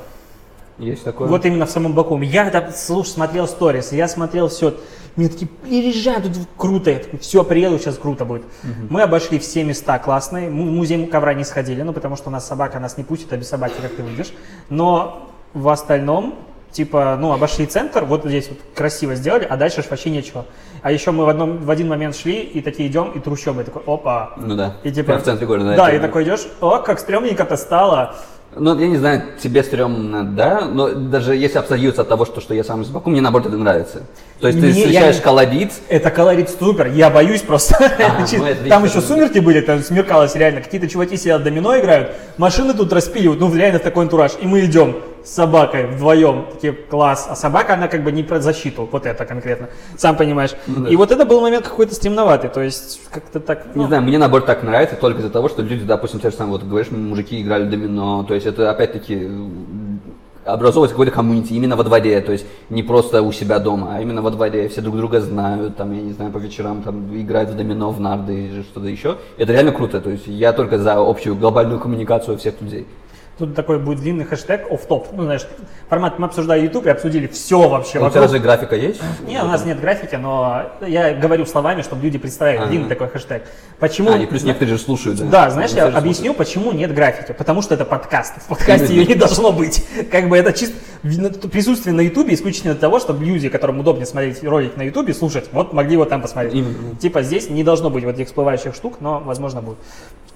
[0.78, 1.28] Есть такое?
[1.28, 2.20] Вот именно в самом Баку.
[2.20, 4.74] Я там, слушай, смотрел сторис, я смотрел все.
[5.16, 6.90] Мне такие, переезжай, тут круто.
[6.90, 8.42] Я такой, все, приеду, сейчас круто будет.
[8.88, 10.48] Мы обошли все места классные.
[10.48, 13.33] Мы в музей ковра не сходили, ну, потому что у нас собака нас не пустит,
[13.33, 14.33] а без собаки как ты выйдешь.
[14.68, 16.37] Но в остальном,
[16.72, 20.44] типа, ну, обошли центр, вот здесь вот красиво сделали, а дальше ж вообще нечего.
[20.83, 23.62] А еще мы в, одном, в один момент шли и такие идем, и трущобы.
[23.62, 24.35] И такой, опа.
[24.37, 25.74] Ну да, И типа, прям в центре города.
[25.76, 28.14] Да, и такой идешь, о, как стрёмненько-то стало.
[28.57, 32.54] Ну, я не знаю, тебе стрёмно, да, но даже если абстрагироваться от того, что, что
[32.54, 34.02] я сам из Баку, мне наоборот это нравится.
[34.40, 37.76] То есть ты Не, я встречаешь не- колорит, Это колорит супер, я боюсь просто.
[38.33, 40.62] ну, это там еще сумерки были, там смеркалось реально.
[40.62, 44.33] Какие-то чуваки сидят домино играют, машины тут распиливают, ну реально в такой антураж.
[44.40, 44.96] И мы идем
[45.28, 47.26] с собакой вдвоем, такие класс.
[47.28, 50.52] А собака, она как бы не про защиту, вот это конкретно, сам понимаешь.
[50.66, 50.88] Ну да.
[50.88, 53.66] И вот это был момент какой-то стремноватый, то есть как-то так.
[53.74, 56.36] Не ну, знаю, мне наоборот так нравится только из-за того, что люди, допустим, те же
[56.36, 59.28] самые, вот говоришь, мужики играли в домино, то есть это опять-таки
[60.46, 64.22] образовывать какой-то комьюнити именно во дворе, то есть не просто у себя дома, а именно
[64.22, 67.56] во дворе, все друг друга знают, там, я не знаю, по вечерам там играют в
[67.56, 69.18] домино, в нарды или что-то еще.
[69.36, 72.86] Это реально круто, то есть я только за общую глобальную коммуникацию всех людей.
[73.38, 75.09] Тут такой будет длинный хэштег оф-топ.
[75.12, 75.46] Ну, знаешь,
[75.88, 78.31] формат мы обсуждали YouTube и обсудили все вообще У тебя вокруг.
[78.31, 79.01] же графика есть?
[79.24, 82.66] Нет, у нас нет графики, но я говорю словами, чтобы люди представили Ага.
[82.66, 83.44] длинный такой хэштег.
[83.79, 84.11] Почему?
[84.11, 85.24] А, и плюс некоторые же слушают, да?
[85.27, 87.33] Да, знаешь, я объясню, почему нет графики.
[87.33, 88.42] Потому что это подкаст.
[88.42, 89.87] В подкасте ее не должно быть.
[90.11, 90.74] Как бы это чисто
[91.48, 95.48] присутствие на Ютубе исключительно для того, чтобы люди, которым удобнее смотреть ролик на Ютубе, слушать,
[95.53, 96.55] вот могли его там посмотреть.
[96.55, 96.96] Именно.
[96.96, 99.79] Типа здесь не должно быть вот этих всплывающих штук, но возможно будет.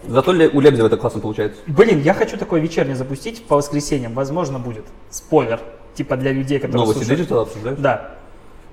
[0.07, 1.61] Зато Ле- у Лебедева это классно получается.
[1.67, 4.15] Блин, я хочу такое вечернее запустить по воскресеньям.
[4.15, 4.85] Возможно будет.
[5.11, 5.61] Спойлер.
[5.95, 7.21] Типа для людей, которые Новости слушают.
[7.21, 7.79] диджитал обсуждаешь?
[7.79, 8.11] Да.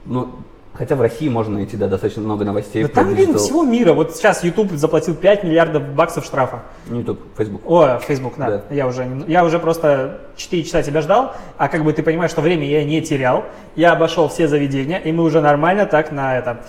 [0.05, 0.29] Ну,
[0.73, 2.83] хотя в России можно найти, да, достаточно много новостей.
[2.83, 3.91] Да там, блин, всего мира.
[3.93, 6.63] Вот сейчас YouTube заплатил 5 миллиардов баксов штрафа.
[6.87, 7.61] Не YouTube, Facebook.
[7.65, 8.49] О, Facebook, да.
[8.49, 8.63] Да.
[8.73, 12.41] Я уже, я уже просто 4 часа тебя ждал, а как бы ты понимаешь, что
[12.41, 13.43] время я не терял.
[13.75, 16.63] Я обошел все заведения, и мы уже нормально так на это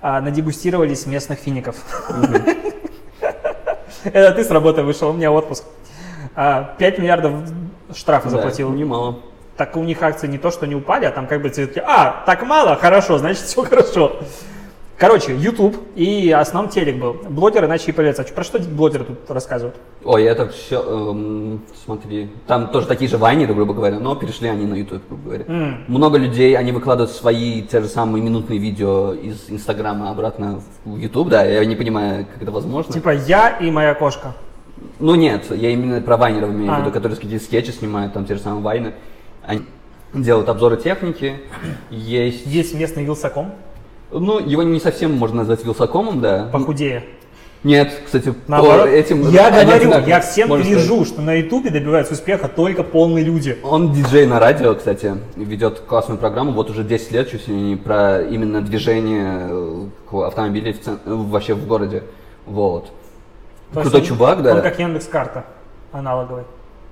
[0.00, 1.76] а, надегустировались местных фиников.
[4.12, 5.64] Это ты с работы вышел, у меня отпуск.
[6.34, 7.34] 5 миллиардов
[7.94, 8.70] штрафа заплатил.
[8.70, 9.20] немало.
[9.56, 11.80] Так у них акции не то, что не упали, а там как бы все таки
[11.80, 14.16] а, так мало, хорошо, значит все хорошо.
[14.98, 17.14] Короче, YouTube и основном телек был.
[17.28, 18.22] Блогеры начали появляться.
[18.22, 19.76] А Про что блогеры тут рассказывают?
[20.02, 24.74] Ой, это все, смотри, там тоже такие же вайнеры, грубо говоря, но перешли они на
[24.74, 25.44] YouTube, грубо говоря.
[25.48, 25.84] М.
[25.88, 31.28] Много людей, они выкладывают свои те же самые минутные видео из Инстаграма обратно в YouTube,
[31.28, 32.92] да, я не понимаю, как это возможно.
[32.92, 34.32] Типа я и моя кошка.
[34.98, 36.80] Ну нет, я именно про вайнеров имею в А.
[36.80, 38.94] виду, которые какие-то скетчи снимают, там те же самые вайны.
[39.44, 39.62] Они
[40.14, 41.34] делают обзоры техники,
[41.90, 42.46] есть...
[42.46, 43.52] Есть местный вилсаком,
[44.20, 46.48] Ну, его не совсем можно назвать вилсакомом, да.
[46.52, 47.04] похудее.
[47.64, 49.28] Нет, кстати, Наоборот, этим...
[49.30, 53.58] я говорю, одинаковые, я всем гляжу, что на ютубе добиваются успеха только полные люди.
[53.64, 57.76] Он диджей на радио, кстати, ведет классную программу, вот уже 10 лет чуть ли не
[57.76, 62.04] про именно движение э, автомобилей в цен- э, вообще в городе.
[62.46, 62.86] Вот.
[63.74, 64.54] То Крутой он- чувак, да.
[64.54, 65.44] Он как Яндекс Карта
[65.90, 66.44] аналоговый.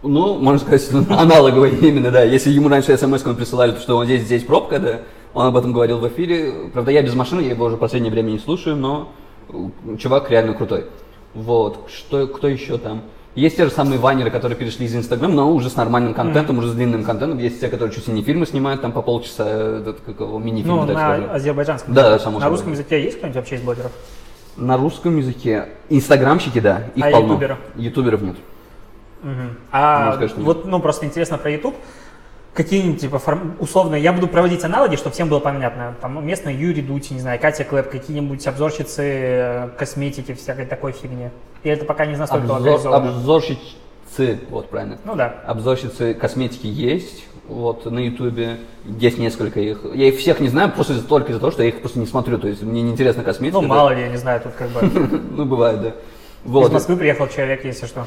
[0.02, 2.24] Ну, можно сказать, аналоговый именно, да.
[2.24, 5.00] Если ему раньше смс присылали, то что вот здесь, здесь пробка, да,
[5.34, 6.52] он об этом говорил в эфире.
[6.72, 9.12] Правда, я без машины, я его уже в последнее время не слушаю, но
[9.48, 10.86] э, чувак реально крутой.
[11.34, 11.88] Вот.
[11.92, 13.02] Что, кто еще там?
[13.34, 16.68] Есть те же самые вайнеры, которые перешли из Инстаграм, но уже с нормальным контентом, уже
[16.68, 17.38] с длинным контентом.
[17.38, 20.38] Есть те, которые чуть ли не фильмы снимают, там по полчаса, э, этот, как его,
[20.38, 21.30] мини-фильм, Ну, так на скажем.
[21.32, 21.94] азербайджанском.
[21.94, 22.24] Да, языке.
[22.24, 23.90] само На русском языке есть кто-нибудь вообще из блогеров?
[24.56, 25.66] На русском языке.
[25.88, 27.32] Инстаграмщики, да, их А полно.
[27.32, 27.58] ютуберов?
[27.74, 28.36] Ютуберов нет.
[29.22, 29.56] Мгм.
[29.72, 30.46] А Ну, скажешь, нет.
[30.46, 31.74] вот, ну, просто интересно про YouTube.
[32.54, 35.94] Какие-нибудь, типа, форм- условно, я буду проводить аналоги, чтобы всем было понятно.
[36.00, 41.30] Там местные Юрий Дудь, не знаю, Катя Клэп, какие-нибудь обзорщицы э, косметики, всякой такой фигни.
[41.64, 43.08] И это пока не настолько Обзор, локализовано.
[43.08, 44.98] обзорщицы, вот правильно.
[45.04, 45.34] Ну да.
[45.46, 49.80] Обзорщицы косметики есть, вот, на ютубе, есть несколько их.
[49.92, 52.38] Я их всех не знаю, просто только из-за того, что я их просто не смотрю,
[52.38, 53.60] то есть мне не интересна косметика.
[53.62, 54.80] Ну, мало ли, я не знаю, тут как бы
[55.32, 55.92] Ну, бывает, да.
[56.44, 56.72] Из Вот.
[56.72, 58.06] Москвы приехал человек, если что.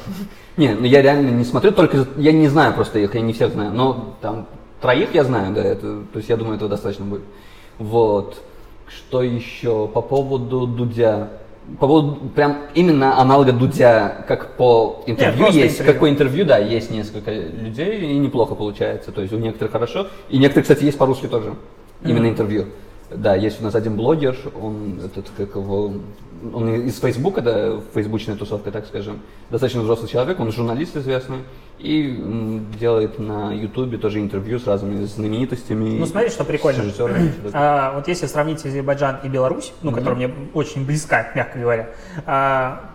[0.56, 3.32] Не, ну я реально не смотрю, только из- я не знаю просто их, я не
[3.32, 4.46] всех знаю, но там
[4.80, 7.22] троих я знаю, да, это, то есть я думаю, этого достаточно будет.
[7.78, 8.40] Вот.
[8.86, 11.28] Что еще по поводу Дудя?
[11.80, 15.92] По поводу прям именно аналога Дудя, как по интервью просто есть, интервью.
[15.92, 20.06] как по интервью, да, есть несколько людей и неплохо получается, то есть у некоторых хорошо,
[20.30, 21.52] и некоторые, кстати, есть по-русски тоже,
[22.02, 22.30] именно Мгм.
[22.30, 22.64] интервью.
[23.10, 25.92] Да, есть у нас один блогер, он этот, как его,
[26.52, 29.20] он из Фейсбука, да, фейсбучная тусовка, так скажем,
[29.50, 31.38] достаточно взрослый человек, он журналист известный,
[31.78, 35.98] и делает на Ютубе тоже интервью с разными знаменитостями.
[35.98, 36.84] Ну, смотри, что прикольно.
[37.52, 41.90] А, вот если сравнить Азербайджан и Беларусь, ну, которая мне очень близка, мягко говоря,
[42.26, 42.90] а,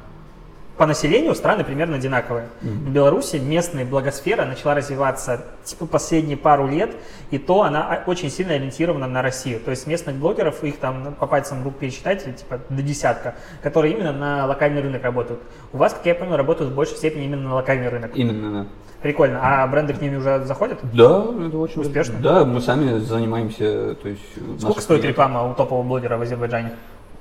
[0.78, 2.48] по населению страны примерно одинаковые.
[2.62, 6.92] В Беларуси местная благосфера начала развиваться типа последние пару лет,
[7.30, 9.60] и то она а, очень сильно ориентирована на Россию.
[9.60, 14.12] То есть местных блогеров, их там по пальцам рук пересчитать, типа до десятка, которые именно
[14.12, 15.42] на локальный рынок работают.
[15.74, 18.12] У вас, как я понял, работают в большей степени именно на локальный рынок.
[18.16, 18.70] Именно, да.
[19.04, 19.40] Прикольно.
[19.44, 20.80] А бренды к ним уже заходят?
[20.94, 22.16] Да, это очень Успешно?
[22.20, 24.22] Да, мы сами занимаемся, то есть...
[24.60, 26.72] Сколько стоит клиенты- реклама у топового блогера в Азербайджане?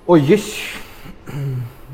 [0.07, 0.61] Ой, есть,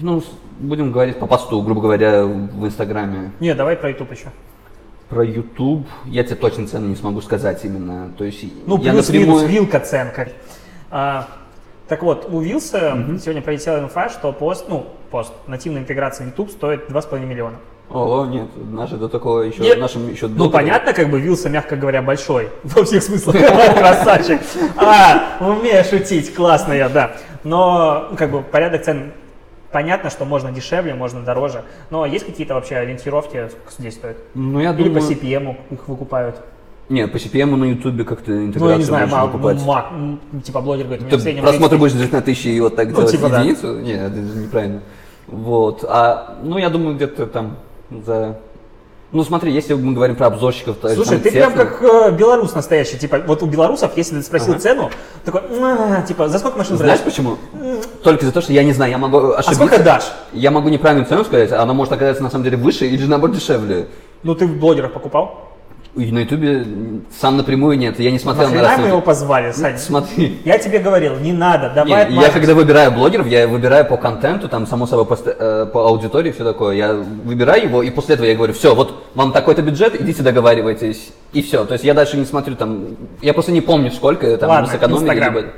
[0.01, 0.23] ну,
[0.59, 3.33] будем говорить по посту, грубо говоря, в Инстаграме.
[3.41, 4.27] Не, давай про YouTube еще.
[5.09, 8.13] Про YouTube я тебе точно цены не смогу сказать именно.
[8.19, 10.09] То есть Ну, я плюс-минус напрямую- вилка цен.
[10.15, 10.29] Как.
[10.91, 11.27] А,
[11.89, 16.51] так вот, у Вилса сегодня пролетела инфа, что пост, ну, пост, нативная интеграция в YouTube
[16.51, 17.57] стоит 2,5 миллиона.
[17.91, 19.79] О, нет, наши до такого еще, Нет.
[19.79, 22.51] нашим еще Ну, до понятно, как бы Вилса, мягко говоря, большой.
[22.63, 23.37] Во всех смыслах.
[23.79, 24.41] Красавчик.
[24.77, 26.35] А, умею шутить.
[26.35, 27.13] Классно я, да.
[27.45, 29.13] Но, как бы, порядок цен
[29.73, 34.17] Понятно, что можно дешевле, можно дороже, но есть какие-то вообще ориентировки, сколько здесь стоит?
[34.35, 34.95] Ну, я Или думаю...
[35.03, 36.37] по CPM их выкупают?
[36.89, 39.63] Нет, по CPM на YouTube как-то интеграцию Ну, я не знаю, можно покупать.
[39.67, 42.89] ма- м, типа блогер говорит, у меня Ты просмотр держать на тысячи и вот так
[42.89, 43.41] Ну, делать типа да.
[43.41, 43.79] единицу?
[43.81, 44.81] Нет, это неправильно.
[45.27, 45.85] Вот.
[45.87, 47.59] А, ну, я думаю, где-то там
[47.91, 48.39] за...
[49.11, 52.55] Ну, смотри, если мы говорим про обзорщиков, то Слушай, ты прям тех, как э, белорус
[52.55, 52.99] настоящий.
[52.99, 54.61] Типа, вот у белорусов, если ты спросил Ага.
[54.61, 54.91] цену,
[55.25, 57.17] такой, «М, типа, за сколько машин Знаешь продаешь?
[57.17, 57.39] почему?
[58.09, 59.55] Только за то, что я не знаю, я могу А ошибиться.
[59.55, 60.05] сколько дашь?
[60.33, 63.09] Я могу неправильную цену сказать, а она может оказаться на самом деле выше или же
[63.09, 63.87] наоборот дешевле.
[64.23, 65.45] Ну, ты блогеров покупал?
[65.95, 66.65] И на ютубе
[67.19, 69.05] сам напрямую нет, я не смотрел на Нахрена мы его рассылки.
[69.07, 69.79] позвали, Саня?
[69.79, 70.39] Смотри.
[70.45, 74.49] Я тебе говорил, не надо, давай Не, я когда выбираю блогеров, я выбираю по контенту,
[74.49, 76.77] там, само собой, по, э, по аудитории, все такое.
[76.77, 81.11] Я выбираю его, и после этого я говорю, все, вот вам такой-то бюджет, идите договаривайтесь.
[81.33, 81.65] И все.
[81.65, 82.85] То есть я дальше не смотрю там,
[83.23, 85.01] я просто не помню, сколько там Ладно, сэкономили.
[85.01, 85.35] Инстаграм.
[85.37, 85.49] либо-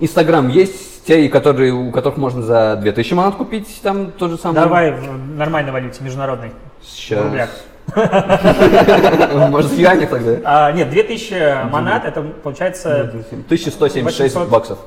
[0.00, 4.64] Инстаграм есть те, которые, у которых можно за 2000 манат купить, там то же самое.
[4.64, 6.52] Давай в нормальной валюте, международной.
[6.82, 7.20] Сейчас.
[7.20, 7.50] В рублях.
[9.50, 10.38] Может, в юанях тогда?
[10.44, 14.48] А, нет, 2000 манат, это получается, 1176 800.
[14.48, 14.78] баксов.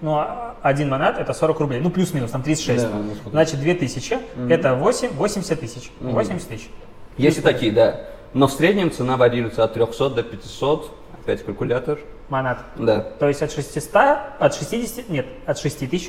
[0.00, 2.84] ну, а- один манат это 40 рублей, ну, плюс-минус, там 36.
[2.84, 3.30] Да, ну?
[3.30, 5.90] Значит, 2000 это 8, 80 тысяч.
[6.00, 6.70] 80 тысяч.
[7.18, 8.00] Есть и такие, да.
[8.32, 10.90] Но в среднем цена варьируется от 300 до 500.
[11.22, 11.98] Опять калькулятор.
[12.30, 12.58] Манат.
[12.76, 13.00] Да.
[13.18, 13.94] То есть от 600,
[14.38, 16.08] от 60, нет, от 6 тысяч,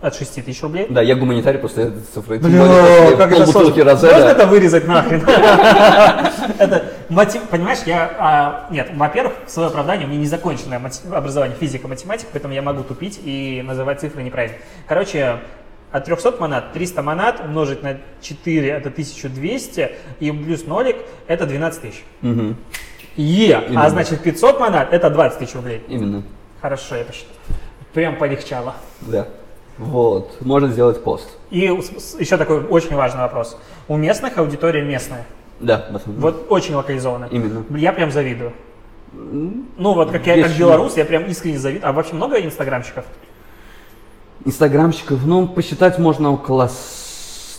[0.00, 0.86] от 6 тысяч рублей.
[0.88, 2.38] Да, я гуманитарий, просто я цифры.
[2.38, 3.84] Бля, после как это сложно.
[3.84, 5.22] Можно это вырезать нахрен?
[6.58, 10.80] Это мотив, понимаешь, я, а, нет, во-первых, в свое оправдание, у меня незаконченное
[11.12, 14.56] образование физика, математика, поэтому я могу тупить и называть цифры неправильно.
[14.86, 15.38] Короче,
[15.92, 21.82] от 300 монат, 300 монат умножить на 4 это 1200, и плюс нолик это 12
[21.82, 22.04] тысяч.
[23.16, 23.90] Е, а Именно.
[23.90, 25.82] значит 500 монат это 20 тысяч рублей.
[25.88, 26.22] Именно.
[26.60, 27.34] Хорошо, я посчитал.
[27.92, 28.74] Прям полегчало.
[29.00, 29.26] Да.
[29.78, 30.40] Вот.
[30.40, 31.28] Можно сделать пост.
[31.50, 33.58] И еще такой очень важный вопрос.
[33.88, 35.24] У местных аудитория местная.
[35.60, 35.86] Да.
[36.06, 37.28] Вот очень локализованная.
[37.28, 37.64] Именно.
[37.76, 38.52] Я прям завидую.
[39.12, 41.88] Ну вот как я как белорус, я прям искренне завидую.
[41.88, 43.04] А вообще много инстаграмщиков?
[44.44, 46.68] Инстаграмщиков, ну, посчитать можно около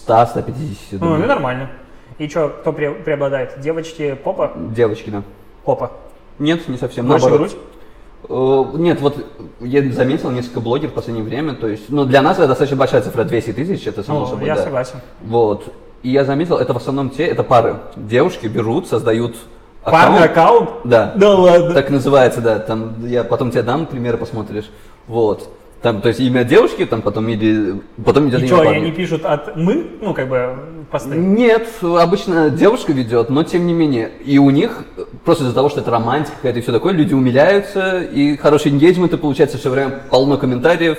[0.07, 0.99] 100-150.
[0.99, 1.69] Ну, ну нормально.
[2.17, 3.59] И что, кто пре- преобладает?
[3.59, 4.53] Девочки, попа?
[4.55, 5.23] Девочки, да.
[5.67, 5.91] Попа.
[6.39, 7.05] Нет, не совсем.
[7.07, 7.51] Больше наоборот.
[7.51, 8.73] грудь?
[8.73, 9.17] Э, Нет, вот
[9.59, 13.01] я заметил несколько блогеров в последнее время, то есть, ну, для нас это достаточно большая
[13.01, 14.63] цифра, 200 тысяч, это само Ну, собой, я да.
[14.63, 15.01] согласен.
[15.25, 15.65] Вот.
[16.03, 17.79] И я заметил, это в основном те, это пары.
[17.97, 19.35] Девушки берут, создают
[19.83, 20.69] Парный аккаунт?
[20.85, 21.13] Да.
[21.17, 21.73] Да ладно.
[21.73, 22.59] Так называется, да.
[22.59, 24.69] Там я потом тебе дам примеры, посмотришь.
[25.07, 25.49] Вот.
[25.81, 28.77] Там, то есть имя девушки, там потом или потом идет И имя что, парня.
[28.77, 30.57] они пишут от мы, ну как бы
[30.89, 31.15] посты?
[31.15, 34.09] Нет, обычно девушка ведет, но тем не менее.
[34.25, 34.85] И у них,
[35.23, 39.13] просто из-за того, что это романтика какая-то и все такое, люди умиляются, и хороший engagement,
[39.13, 40.97] и получается все время полно комментариев.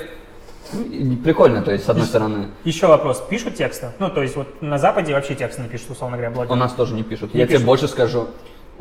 [1.24, 2.48] Прикольно, то есть, с одной стороны.
[2.64, 3.22] Еще вопрос.
[3.28, 3.88] Пишут тексты?
[3.98, 6.56] Ну, то есть вот на Западе вообще тексты не пишут, условно говоря, У блогеры.
[6.56, 7.32] нас тоже не пишут.
[7.34, 7.66] Не Я тебе пишут.
[7.66, 8.28] больше скажу.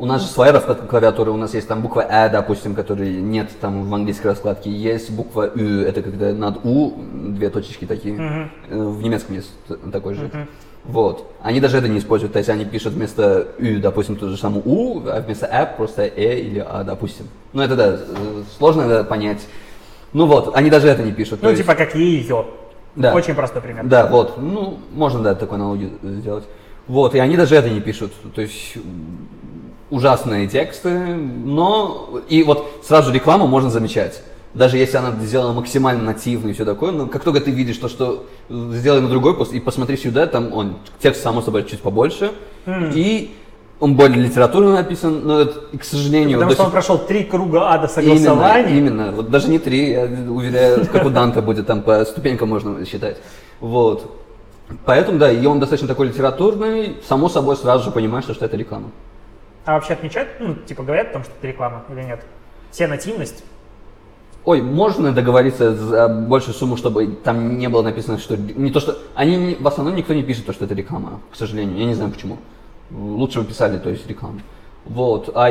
[0.00, 3.48] У нас же своя раскладка клавиатуры, у нас есть там буква «э», допустим, которой нет
[3.60, 8.78] там в английской раскладке, есть буква «ü», это когда над «у» две точечки такие, Э,
[8.78, 9.50] в немецком есть
[9.92, 10.30] такой же.
[10.84, 11.30] Вот.
[11.42, 14.62] Они даже это не используют, то есть они пишут вместо «ü», допустим, ту же самую
[14.64, 17.26] «у», а вместо «э» просто «э» или «а», допустим.
[17.52, 19.44] Ну это да, э, сложно это понять.
[20.12, 21.40] Ну вот, они даже это не пишут.
[21.42, 22.46] Ну, есть- типа как ее.
[22.94, 23.14] Да.
[23.14, 23.84] Очень простой пример.
[23.84, 24.38] да, вот.
[24.38, 26.44] Ну, можно, да, такую аналогию сделать.
[26.86, 28.12] Вот, и они даже это не пишут.
[28.34, 28.76] То есть
[29.90, 34.22] ужасные тексты, но и вот сразу рекламу можно замечать.
[34.54, 37.88] Даже если она сделана максимально нативно и все такое, но как только ты видишь то,
[37.88, 42.32] что сделай на другой пост и посмотри сюда, там он текст само собой чуть побольше,
[42.66, 43.34] и
[43.80, 47.24] он более литературно написан, но это, к сожалению, Потому до что он сих- прошел три
[47.24, 48.76] круга ада Именно, согласования.
[48.76, 49.12] именно.
[49.12, 53.18] Вот даже не три, я уверяю, как у Данта будет, там по ступенькам можно считать.
[53.60, 54.10] Вот.
[54.84, 58.86] Поэтому, да, и он достаточно такой литературный, само собой сразу же понимаешь, что это реклама.
[59.68, 62.24] А вообще отмечают, ну, типа говорят о том, что это реклама или нет?
[62.70, 63.44] Все нативность.
[64.46, 68.38] Ой, можно договориться за большую сумму, чтобы там не было написано, что...
[68.38, 68.96] Не то, что...
[69.14, 71.76] Они в основном никто не пишет, то, что это реклама, к сожалению.
[71.76, 72.38] Я не знаю почему.
[72.90, 74.40] Лучше бы писали, то есть рекламу.
[74.86, 75.30] Вот.
[75.34, 75.50] А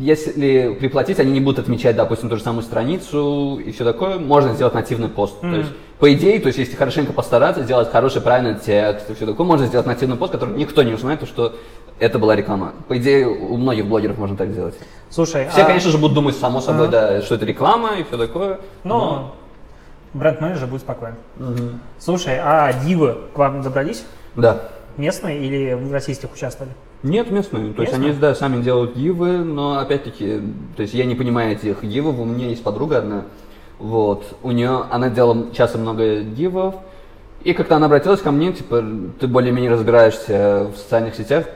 [0.00, 4.18] если приплатить, они не будут отмечать, допустим, ту же самую страницу и все такое.
[4.18, 5.42] Можно сделать нативный пост.
[5.42, 9.26] То есть, по идее, то есть, если хорошенько постараться, сделать хороший, правильный текст и все
[9.26, 11.54] такое, можно сделать нативный пост, который никто не узнает, то, что
[11.98, 12.72] это была реклама.
[12.88, 14.74] По идее, у многих блогеров можно так сделать.
[15.10, 16.92] Слушай, Все, а- конечно же, будут думать, само собой, Ага.
[17.18, 18.60] да, что это реклама и все такое.
[18.84, 19.34] но
[20.14, 21.14] бренд-менеджер будет спокоен.
[21.98, 24.04] Слушай, а дивы к вам забрались?
[24.36, 24.68] Да.
[24.96, 26.72] Местные или в российских участвовали?
[27.02, 27.72] Нет, местные.
[27.72, 30.40] То есть они, да, сами делают гивы, но опять-таки,
[30.76, 32.18] то есть я не понимаю этих гивов.
[32.18, 33.22] У меня есть подруга одна,
[33.78, 36.74] вот, у нее, она делала часто много гивов,
[37.44, 38.82] и как-то она обратилась ко мне, типа,
[39.20, 41.46] ты более-менее разбираешься в социальных сетях,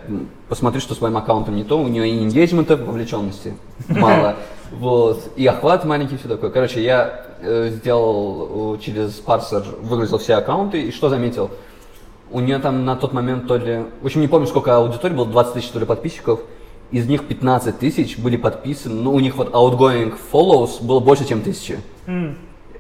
[0.49, 3.55] посмотри, что с твоим аккаунтом не то, у нее и engagement, вовлеченности
[3.89, 4.37] мало,
[4.71, 6.51] вот, и охват маленький, все такое.
[6.51, 11.51] Короче, я э, сделал э, через парсер, выгрузил все аккаунты, и что заметил?
[12.31, 13.85] У нее там на тот момент то ли...
[14.01, 16.41] В общем, не помню, сколько аудитории было, 20 тысяч то ли подписчиков.
[16.91, 18.95] Из них 15 тысяч были подписаны.
[18.95, 21.79] Ну, у них вот outgoing follows было больше, чем тысячи.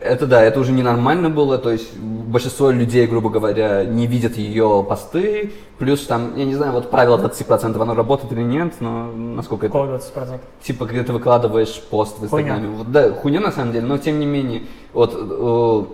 [0.04, 4.84] Это да, это уже ненормально было, то есть большинство людей, грубо говоря, не видят ее
[4.88, 9.66] посты, плюс там, я не знаю, вот правило 20%, оно работает или нет, но насколько
[9.66, 9.72] это...
[9.72, 10.40] Какого 20%?
[10.62, 12.56] Типа, когда ты выкладываешь пост в Хуйня.
[12.56, 12.76] Инстаграме.
[12.76, 14.62] Вот, да, хуйня на самом деле, но тем не менее,
[14.92, 15.84] вот э,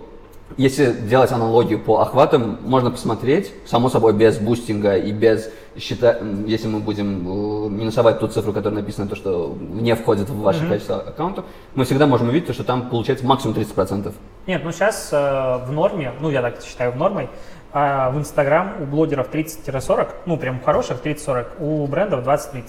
[0.57, 6.45] если делать аналогию по охватам, можно посмотреть, само собой, без бустинга и без счета, м,
[6.45, 10.67] если мы будем э, минусовать ту цифру, которая написана, то, что не входит в ваше
[10.67, 14.13] количество аккаунтов, мы всегда можем увидеть, то, что там получается максимум 30%.
[14.47, 17.29] Нет, ну сейчас э, в норме, ну я так считаю в нормой,
[17.71, 22.63] а в Инстаграм у блогеров 30-40, ну прям хороших 30-40, у брендов 20-30.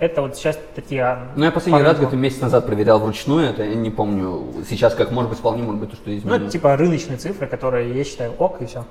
[0.00, 1.18] Это вот сейчас такие...
[1.34, 4.94] Ну, я последний по раз где-то месяц назад проверял вручную, это я не помню сейчас,
[4.94, 6.42] как может быть, вполне может быть, то, что Ну, изменилось.
[6.42, 8.84] это типа рыночные цифры, которые я считаю ок и все.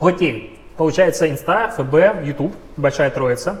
[0.00, 0.58] Окей.
[0.76, 3.60] Получается, Инста, ФБ, Ютуб, большая троица.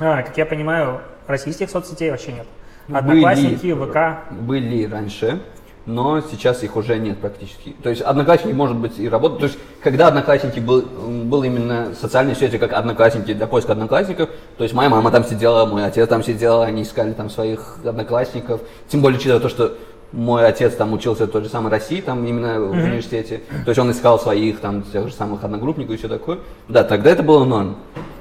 [0.00, 2.46] А, как я понимаю, российских соцсетей вообще нет.
[2.92, 3.90] Одноклассники, Были.
[3.90, 4.32] ВК.
[4.32, 5.40] Были раньше,
[5.86, 7.76] но сейчас их уже нет практически.
[7.82, 9.40] То есть одноклассники, может быть, и работают.
[9.40, 14.64] То есть, когда одноклассники был, был именно социальной сетью, как одноклассники для поиска одноклассников, то
[14.64, 18.62] есть моя мама там сидела, мой отец там сидел, они искали там своих одноклассников.
[18.88, 19.76] Тем более, учитывая то, что
[20.12, 23.40] мой отец там учился в той же самой России, там именно в университете.
[23.64, 26.38] То есть он искал своих там тех же самых одногруппников и все такое.
[26.68, 27.76] Да, тогда это было норм.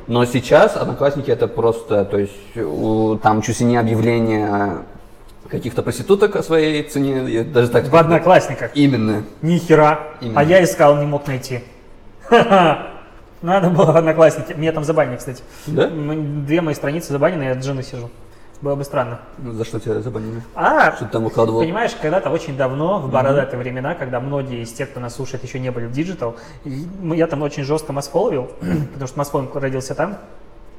[0.07, 4.79] Но сейчас одноклассники это просто, то есть у- там чуть ли не объявление
[5.49, 8.71] каких-то проституток о своей цене, даже так В Одноклассниках.
[8.73, 9.23] Именно.
[9.41, 9.99] Ни хера.
[10.21, 10.39] Именно.
[10.41, 11.61] А я искал, не мог найти.
[13.41, 14.53] Надо было в Одноклассники.
[14.57, 15.43] Меня там забанили, кстати.
[15.67, 15.87] Да?
[15.89, 18.09] Две мои страницы забанены, я от жены сижу.
[18.61, 19.19] Было бы странно.
[19.37, 20.41] Ну, За что тебя забанили?
[20.55, 21.59] А, Что ты там выкладывал?
[21.61, 25.59] Понимаешь, когда-то очень давно, в бородатые времена, когда многие из тех, кто нас слушает, еще
[25.59, 28.49] не были в диджитал, я там очень жестко массфолловил,
[28.93, 30.17] потому что массфолловинг родился там.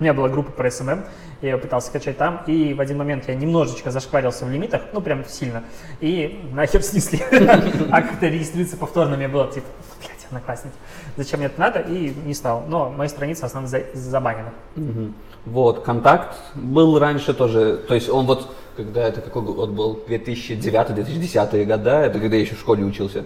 [0.01, 1.05] У меня была группа по SMM,
[1.43, 5.01] я ее пытался качать там, и в один момент я немножечко зашкварился в лимитах, ну
[5.01, 5.65] прям сильно,
[6.01, 7.21] и нахер снесли.
[7.91, 9.67] А когда регистрироваться повторно, мне было типа,
[10.01, 10.77] блядь, одноклассники,
[11.17, 12.65] зачем мне это надо, и не стал.
[12.69, 14.51] Но мои страницы основные за- забанены.
[14.77, 15.15] Мгм.
[15.51, 21.65] Вот, контакт был раньше тоже, то есть он вот, когда это какой год был, 2009-2010
[21.65, 23.25] года, это когда я еще в школе учился.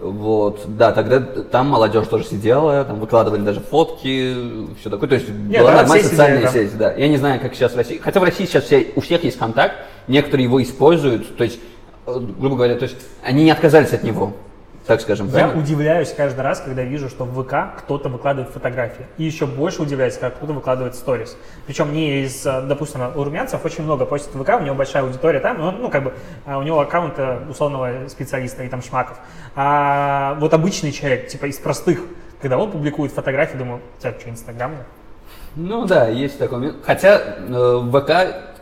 [0.00, 4.34] Вот, да, тогда там молодежь тоже сидела, там выкладывали даже фотки,
[4.80, 6.94] все такое, то есть Нет, была нормальная социальная сидели, сеть, да.
[6.94, 9.38] Я не знаю, как сейчас в России, хотя в России сейчас все, у всех есть
[9.38, 9.74] контакт,
[10.06, 11.58] некоторые его используют, то есть,
[12.06, 14.32] э, грубо говоря, то есть они не отказались от него,
[14.88, 15.60] так скажем, Я правильно?
[15.60, 19.04] удивляюсь каждый раз, когда вижу, что в ВК кто-то выкладывает фотографии.
[19.18, 21.36] И еще больше удивляюсь, когда кто-то выкладывает сторис.
[21.66, 25.02] Причем не из, э, допустим, у румянцев очень много постит в ВК, у него большая
[25.02, 26.14] аудитория там, он, ну, как бы,
[26.46, 29.18] а у него аккаунт э, условного специалиста и там шмаков.
[29.54, 32.00] А вот обычный человек, типа из простых,
[32.40, 34.72] когда он публикует фотографии, думаю, у тебя что, Инстаграм?
[35.54, 36.76] Ну да, есть такой момент.
[36.82, 38.10] Хотя э, в ВК,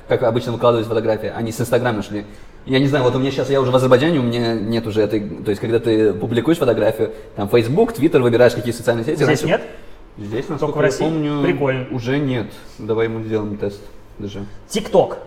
[0.08, 2.26] как обычно выкладывают фотографии, они с Инстаграма шли.
[2.66, 5.00] Я не знаю, вот у меня сейчас, я уже в Азербайджане, у меня нет уже
[5.00, 9.16] этой, то есть когда ты публикуешь фотографию, там Facebook, Twitter, выбираешь какие социальные сети.
[9.16, 9.62] Здесь раньше- нет?
[10.18, 11.04] Здесь, насколько в я России?
[11.04, 11.86] помню, Прикольно.
[11.92, 12.46] уже нет.
[12.78, 13.80] Давай мы сделаем тест
[14.18, 14.44] даже.
[14.68, 15.18] ТикТок.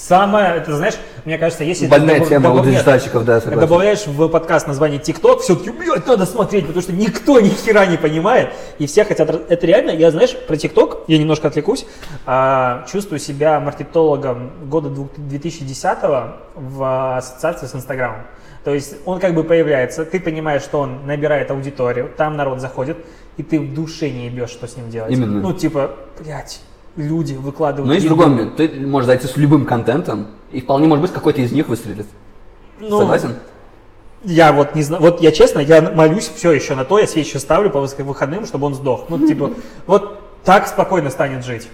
[0.00, 0.94] Самое, это знаешь,
[1.26, 1.84] мне кажется, если...
[1.84, 3.60] ты Больная добав- тема у добав- диджитальщиков, да, согласен.
[3.60, 7.98] добавляешь в подкаст название ТикТок, все-таки, блядь, надо смотреть, потому что никто ни хера не
[7.98, 9.28] понимает, и все хотят...
[9.28, 11.84] Это реально, я, знаешь, про ТикТок, я немножко отвлекусь,
[12.24, 15.98] а, чувствую себя маркетологом года двух- 2010
[16.54, 18.22] в ассоциации с Инстаграмом.
[18.64, 22.96] То есть он как бы появляется, ты понимаешь, что он набирает аудиторию, там народ заходит,
[23.36, 25.12] и ты в душе не ебешь, что с ним делать.
[25.12, 25.40] Именно.
[25.40, 26.60] Ну, типа, блядь,
[26.96, 27.86] люди выкладывают...
[27.86, 28.16] Но есть еду.
[28.16, 28.56] другой момент.
[28.56, 32.06] Ты можешь зайти с любым контентом, и вполне может быть какой-то из них выстрелит.
[32.80, 33.34] Ну, Согласен?
[34.24, 37.38] Я вот не знаю, вот я честно, я молюсь все еще на то, я свечи
[37.38, 39.06] ставлю по выходным, чтобы он сдох.
[39.08, 39.52] Ну, типа,
[39.86, 41.68] вот так спокойно станет жить.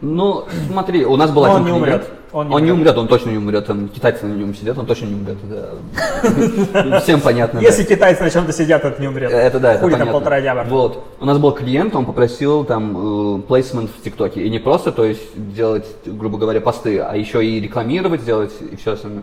[0.00, 2.54] Ну, смотри, у нас был Но один он не.
[2.54, 2.96] Он Он не умрет.
[2.98, 3.66] он точно не умрет.
[3.66, 5.36] Там китайцы на нем сидят, он точно не умрет.
[5.48, 7.00] да.
[7.00, 7.60] Всем понятно.
[7.60, 7.66] да.
[7.66, 9.30] Если китайцы на чем-то сидят, это не умрет.
[9.30, 10.12] Это да, это Хули понятно.
[10.12, 10.64] полтора дябра.
[10.64, 11.04] Вот.
[11.20, 14.42] У нас был клиент, он попросил там плейсмент в ТикТоке.
[14.42, 15.22] И не просто, то есть,
[15.54, 19.22] делать, грубо говоря, посты, а еще и рекламировать, делать и все остальное.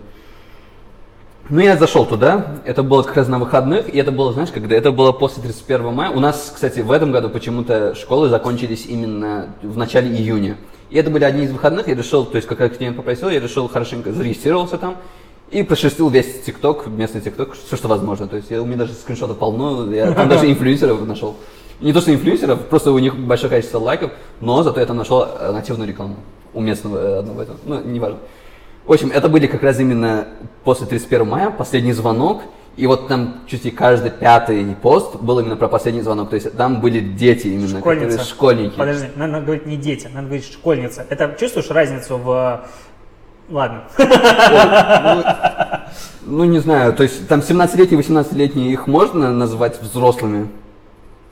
[1.48, 4.76] Ну, я зашел туда, это было как раз на выходных, и это было, знаешь, когда
[4.76, 6.10] это было после 31 мая.
[6.10, 10.58] У нас, кстати, в этом году почему-то школы закончились именно в начале июня.
[10.90, 13.68] И это были одни из выходных, я решил, то есть, как клиент попросил, я решил
[13.68, 14.98] хорошенько зарегистрировался там
[15.52, 18.28] и прошерстил весь ТикТок, местный ТикТок, все, что возможно.
[18.28, 21.36] То есть, я, у меня даже скриншотов полно, я там даже инфлюенсеров нашел.
[21.82, 25.24] Не то, что инфлюенсеров, просто у них большое количество лайков, но зато я там нашел
[25.24, 26.16] э, нативную рекламу
[26.54, 27.58] у местного э, одного этого.
[27.66, 28.20] Ну, неважно.
[28.86, 30.28] В общем, это были как раз именно
[30.64, 32.44] после 31 мая, последний звонок,
[32.78, 36.30] и вот там чуть ли каждый пятый пост был именно про последний звонок.
[36.30, 38.06] То есть там были дети именно, Школьница.
[38.06, 38.76] которые школьники.
[38.78, 41.06] Подожди, надо, надо говорить не дети, надо говорить школьница.
[41.10, 42.66] Это чувствуешь разницу в...
[43.50, 43.84] Ладно.
[46.28, 50.50] Ну, не знаю, то есть там 17-летние, 18-летние, их можно назвать взрослыми?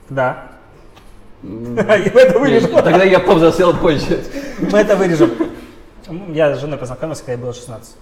[0.10, 0.44] Да.
[1.42, 2.72] Мы это вырежем.
[2.72, 4.24] Тогда я повзрослел позже.
[4.72, 5.32] Мы это вырежем.
[6.30, 7.96] Я с женой познакомился, когда ей было 16.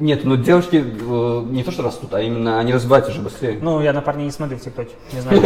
[0.00, 3.58] Нет, ну девушки э, не то что растут, а именно они развиваются уже быстрее.
[3.60, 4.92] Ну, я на парней не смотрю в ТикТоке.
[5.12, 5.42] Не знаю.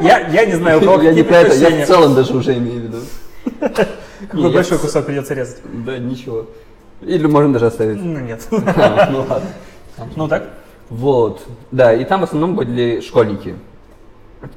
[0.00, 2.80] Я, не знаю, у кого я не про это, я в целом даже уже имею
[2.80, 2.98] в виду.
[4.30, 5.58] Какой большой кусок придется резать.
[5.84, 6.46] Да, ничего.
[7.02, 8.02] Или можно даже оставить.
[8.02, 8.40] Ну, нет.
[8.50, 9.48] А, Ну ладно.
[10.16, 10.48] Ну, так?
[10.88, 13.54] Вот, да, и там в основном были школьники.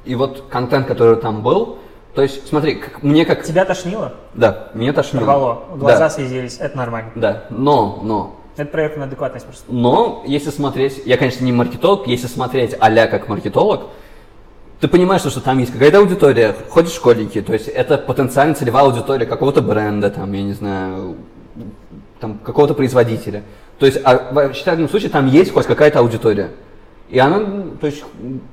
[0.06, 1.78] И вот контент, который там был,
[2.14, 3.42] то есть, смотри, как- мне как...
[3.44, 4.14] Тебя тошнило?
[4.34, 5.24] Да, мне тошнило.
[5.24, 5.62] Рвало.
[5.76, 6.56] Глаза Да, слезились.
[6.58, 7.10] Это нормально.
[7.14, 9.64] да, но, но, Это проверка на адекватность просто.
[9.72, 13.82] но, если смотреть, я, конечно, не маркетолог, если смотреть а как маркетолог,
[14.80, 19.26] ты понимаешь, что, там есть какая-то аудитория, ходят школьники, то есть это потенциально целевая аудитория
[19.26, 21.16] какого-то бренда, там, я не знаю,
[22.18, 23.44] там, какого-то производителя.
[23.78, 26.50] То есть, а, в считательном случае там есть хоть какая-то аудитория.
[27.10, 28.04] И она, то есть,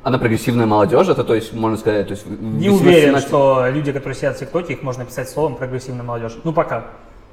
[0.03, 2.25] она прогрессивная молодежь, это, то есть, можно сказать, то есть...
[2.27, 6.33] Не уверен, что люди, которые сидят в ТикТоке, их можно писать словом прогрессивная молодежь.
[6.43, 6.85] Ну, пока.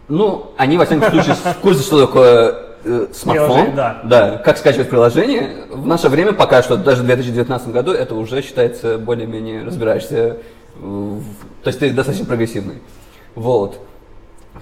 [0.09, 3.75] Ну, они, во всяком случае, в курсе, что такое э, смартфон.
[3.77, 4.01] Да.
[4.05, 5.51] Да, как скачивать приложение.
[5.71, 10.39] В наше время пока что, даже в 2019 году, это уже считается более-менее разбираешься.
[10.81, 11.23] в-
[11.63, 12.77] То есть ты достаточно прогрессивный.
[13.35, 13.79] Вот.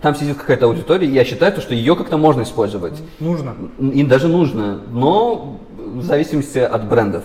[0.03, 3.01] Там сидит какая-то аудитория, и я считаю, то, что ее как-то можно использовать.
[3.18, 3.55] Нужно.
[3.79, 7.25] И даже нужно, но в зависимости от брендов.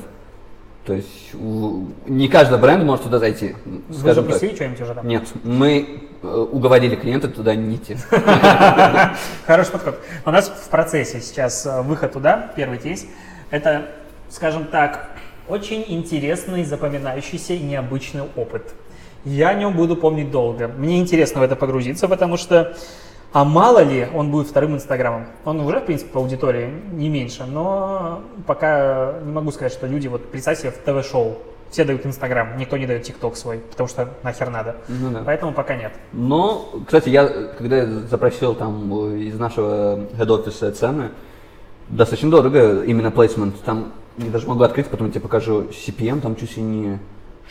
[0.86, 3.56] То есть не каждый бренд может туда зайти.
[3.66, 4.16] Вы так.
[4.16, 5.08] запустили что-нибудь уже там?
[5.08, 7.98] Нет, мы э, уговорили клиента туда не идти.
[9.48, 10.00] Хороший подход.
[10.26, 13.08] У нас в процессе сейчас э, выход туда, первый кейс.
[13.50, 13.88] Это,
[14.30, 15.10] скажем так,
[15.48, 18.76] очень интересный, запоминающийся и необычный опыт.
[19.24, 20.68] Я о нем буду помнить долго.
[20.68, 22.78] Мне интересно в это погрузиться, потому что,
[23.36, 25.26] а мало ли, он будет вторым инстаграмом.
[25.44, 30.08] Он уже, в принципе, по аудитории не меньше, но пока не могу сказать, что люди,
[30.08, 34.08] вот представь себе в ТВ-шоу, все дают инстаграм, никто не дает тикток свой, потому что
[34.24, 34.78] нахер надо.
[34.88, 35.24] Ну да.
[35.26, 35.92] Поэтому пока нет.
[36.14, 41.10] Но, кстати, я, когда я запросил там э, из нашего head-офиса цены,
[41.90, 43.56] достаточно дорого именно placement.
[43.66, 47.00] Там, я даже могу открыть, потом тебе покажу CPM, там чуть ли не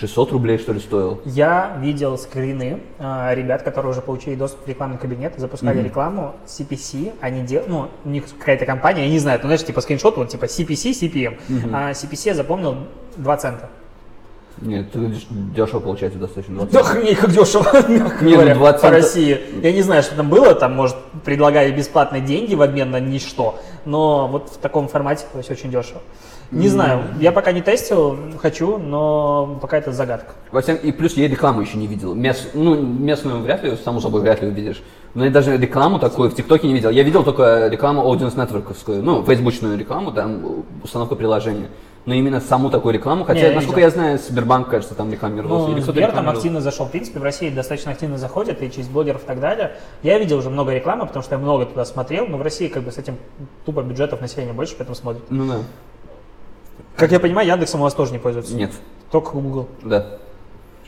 [0.00, 1.20] 600 рублей, что ли, стоил.
[1.24, 7.14] Я видел скрины э, ребят, которые уже получили доступ в рекламный кабинет, запускали рекламу CPC,
[7.20, 7.62] они дел...
[7.68, 10.90] ну, у них какая-то компания, я не знаю, ну, знаешь, типа скриншот, вот типа CPC,
[10.90, 11.38] CPM.
[11.72, 12.76] А CPC я запомнил
[13.16, 13.68] 2 цента.
[14.60, 14.86] Нет,
[15.54, 16.56] дешево получается достаточно.
[16.56, 16.72] 20.
[16.72, 19.40] Да охренеть, как дешево, мягко Не, ну, говоря, 20 по России.
[19.62, 23.58] Я не знаю, что там было, там, может, предлагали бесплатные деньги в обмен на ничто,
[23.84, 26.00] но вот в таком формате, то есть очень дешево.
[26.50, 30.32] Не знаю, я пока не тестил, хочу, но пока это загадка.
[30.52, 32.14] Во всяком- и плюс я рекламу еще не видел.
[32.14, 34.82] Мест, ну, местную вряд ли, само собой, вряд ли увидишь.
[35.14, 36.90] Но я даже рекламу такую в ТикТоке не видел.
[36.90, 41.68] Я видел только рекламу Audience Network'овскую, ну, фейсбучную рекламу, там, установка приложения.
[42.06, 43.88] Но именно саму такую рекламу, хотя, Не, я насколько видел.
[43.88, 45.68] я знаю, Сбербанк, кажется, там рекламировался.
[45.74, 46.84] Ну, Сбер там активно зашел.
[46.86, 49.76] В принципе, в России достаточно активно заходят и через блогеров и так далее.
[50.02, 52.82] Я видел уже много рекламы, потому что я много туда смотрел, но в России как
[52.82, 53.16] бы с этим
[53.64, 55.22] тупо бюджетов населения больше, поэтому смотрят.
[55.30, 55.56] Ну да.
[56.96, 58.54] Как я понимаю, Яндексом у вас тоже не пользуются.
[58.54, 58.70] Нет.
[59.10, 59.68] Только Google.
[59.82, 60.06] Да.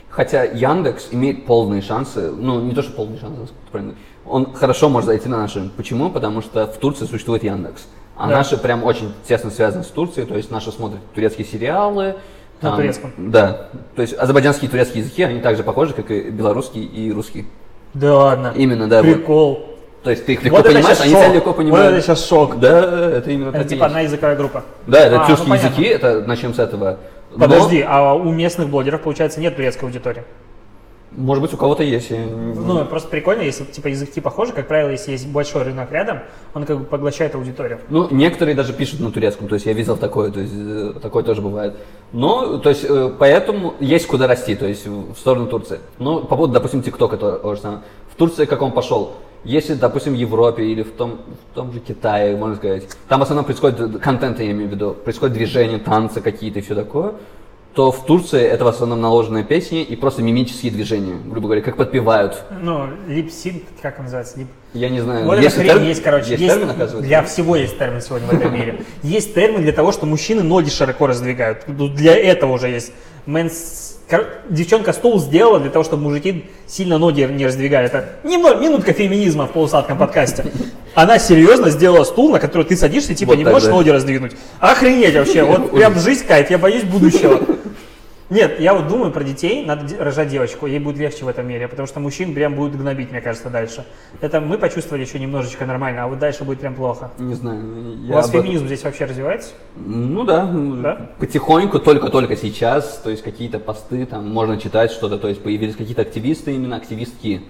[0.09, 3.93] Хотя Яндекс имеет полные шансы, ну не то, что полные шансы, правильно.
[4.25, 5.73] он хорошо может зайти на наш рынок.
[5.73, 6.09] Почему?
[6.09, 7.87] Потому что в Турции существует Яндекс.
[8.15, 8.37] А Да.
[8.37, 12.15] наши прям очень тесно связаны с Турцией, то есть наши смотрят турецкие сериалы.
[12.61, 13.11] На турецком.
[13.17, 13.69] Да.
[13.95, 17.45] То есть азербайджанские и турецкие языки, они также похожи, как и белорусский и русский.
[17.93, 18.53] Да ладно.
[18.55, 19.03] Именно, да.
[19.03, 19.76] вот.
[20.03, 21.21] То есть ты их легко Вот понимаешь, они шок.
[21.23, 21.93] тебя легко Вот понимают.
[21.95, 22.59] это сейчас шок.
[22.59, 24.63] Да, это именно Это типа одна языковая группа.
[24.85, 25.67] Да, это А, ну тюркские понятно.
[25.67, 26.97] языки, это начнем с этого.
[27.31, 30.23] Но- Подожди, а у местных блогеров, получается, нет турецкой аудитории?
[31.11, 32.11] Может быть, у кого-то есть.
[32.11, 36.19] я Ну, просто прикольно, если типа языки похожи, как правило, если есть большой рынок рядом,
[36.53, 37.79] он как бы поглощает аудиторию.
[37.89, 41.23] Ну, некоторые даже пишут на турецком, то есть я видел такое, то есть э, такое
[41.23, 41.75] тоже бывает.
[42.11, 45.79] Но, то есть, э, поэтому есть куда расти, то есть в сторону Турции.
[45.97, 47.81] Ну, по поводу, допустим, ТикТока то, то же самое.
[48.11, 49.13] В Турции как он пошел?
[49.47, 51.21] Если, допустим, в Европе или в том,
[51.51, 54.73] в том же Китае, можно сказать, там в основном происходит э, контент, я имею в
[54.73, 57.13] виду, происходит движение, танцы какие-то и все такое,
[57.77, 61.77] то в Турции это в основном наложенные песни и просто мимические движения, грубо говоря, как
[61.77, 62.41] подпевают.
[62.59, 64.39] Ну, липсинг, как он называется?
[64.39, 64.47] Лип...
[64.73, 65.25] Я не знаю.
[65.25, 66.31] Вот хрень термин- есть, короче.
[66.31, 67.07] Есть, Есть, термин, оказывается?
[67.07, 68.81] для всего есть термин сегодня в этом мире.
[69.03, 71.65] Есть термин для того, что мужчины ноги широко раздвигают.
[71.67, 72.93] Ну, Для этого уже есть.
[73.27, 73.97] Mans...
[74.49, 77.85] Девчонка стул сделала для того, чтобы мужики сильно ноги не раздвигали.
[77.85, 80.45] Это немного, минутка феминизма в полусладком подкасте.
[80.97, 83.75] Она серьезно сделала стул, на который ты садишься, и типа Вот не можешь да.
[83.75, 84.31] ноги раздвинуть.
[84.59, 85.43] Охренеть вообще.
[85.43, 87.39] Вот прям жизнь кайф, я боюсь будущего.
[88.29, 91.69] Нет, я вот думаю про детей, надо рожать девочку, ей будет легче в этом мире,
[91.69, 93.85] потому что мужчин прям будут гнобить, мне кажется, дальше.
[94.19, 97.11] Это мы почувствовали еще немножечко нормально, а вот дальше будет прям плохо.
[97.19, 97.63] Не знаю.
[98.03, 99.51] У я вас об феминизм здесь вообще развивается?
[99.77, 101.09] Ну да, Да?
[101.19, 106.01] потихоньку, только-только сейчас, то есть какие-то посты, там можно читать что-то, то есть появились какие-то
[106.01, 107.41] активисты, именно активистки.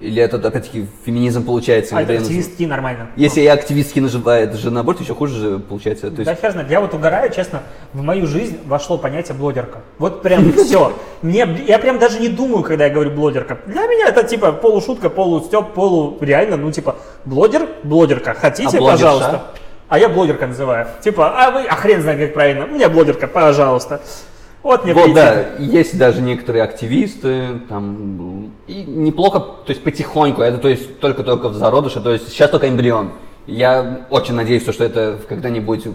[0.00, 1.96] Или это опять-таки феминизм получается?
[1.96, 3.08] А это я активистки нормально.
[3.16, 6.10] Если я активистки называет же наоборот, еще хуже же получается.
[6.10, 6.70] То есть, Да хер знает.
[6.70, 7.62] Я вот угораю, честно,
[7.92, 9.80] в мою жизнь вошло понятие блогерка.
[10.04, 10.92] Вот прям все.
[11.22, 13.56] Мне, я прям даже не думаю, когда я говорю блогерка.
[13.64, 18.34] Для меня это типа полушутка, полустеп, полу реально, ну типа блогер, блогерка.
[18.34, 19.44] Хотите, А пожалуйста.
[19.88, 20.88] А я блогерка называю.
[21.02, 22.66] Типа, а вы, а хрен знает как правильно.
[22.66, 24.02] У меня блогерка, пожалуйста.
[24.62, 30.58] Вот мне вот, да, есть даже некоторые активисты, там, и неплохо, то есть потихоньку, это
[30.58, 33.12] то есть только-только в зародыше, то есть сейчас только эмбрион.
[33.46, 35.86] Я очень надеюсь, что это когда-нибудь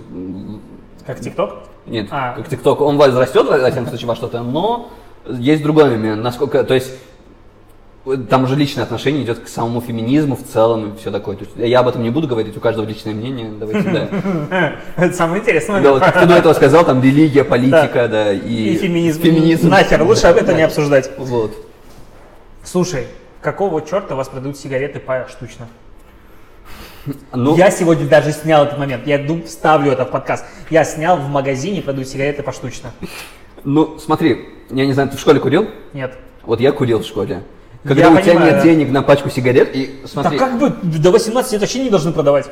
[1.05, 1.59] Как ТикТок?
[1.89, 2.33] Нет, А.
[2.35, 4.89] как ТикТок, он возрастет в этом случае во что-то, но
[5.27, 6.91] есть другой момент, насколько, то есть
[8.29, 11.35] там уже личное отношение идет к самому феминизму в целом и все такое.
[11.35, 14.73] То есть я об этом не буду говорить, у каждого личное мнение, давайте, да.
[14.95, 16.19] Это самый интересный Да, вот момент.
[16.19, 19.21] ты до этого сказал, там религия, политика, да, и, И феминизм.
[19.21, 19.69] феминизм.
[19.69, 21.11] Нахер, лучше об этом не обсуждать.
[21.17, 21.51] Вот.
[22.63, 23.07] Слушай,
[23.41, 25.67] какого черта вас продают сигареты поштучно?
[27.33, 29.05] Ну, Я сегодня даже снял этот момент.
[29.07, 30.45] Я дум- вставлю это в подкаст.
[30.69, 32.91] Я снял в магазине продают сигареты поштучно.
[33.63, 35.67] ну, смотри, я не знаю, ты в школе курил?
[35.93, 36.13] Нет.
[36.43, 37.43] Вот я курил в школе.
[37.83, 38.53] Когда Я у тебя понимаю.
[38.55, 41.89] нет денег на пачку сигарет, и смотри, Так как бы до 18 лет вообще не
[41.89, 42.49] должны продавать?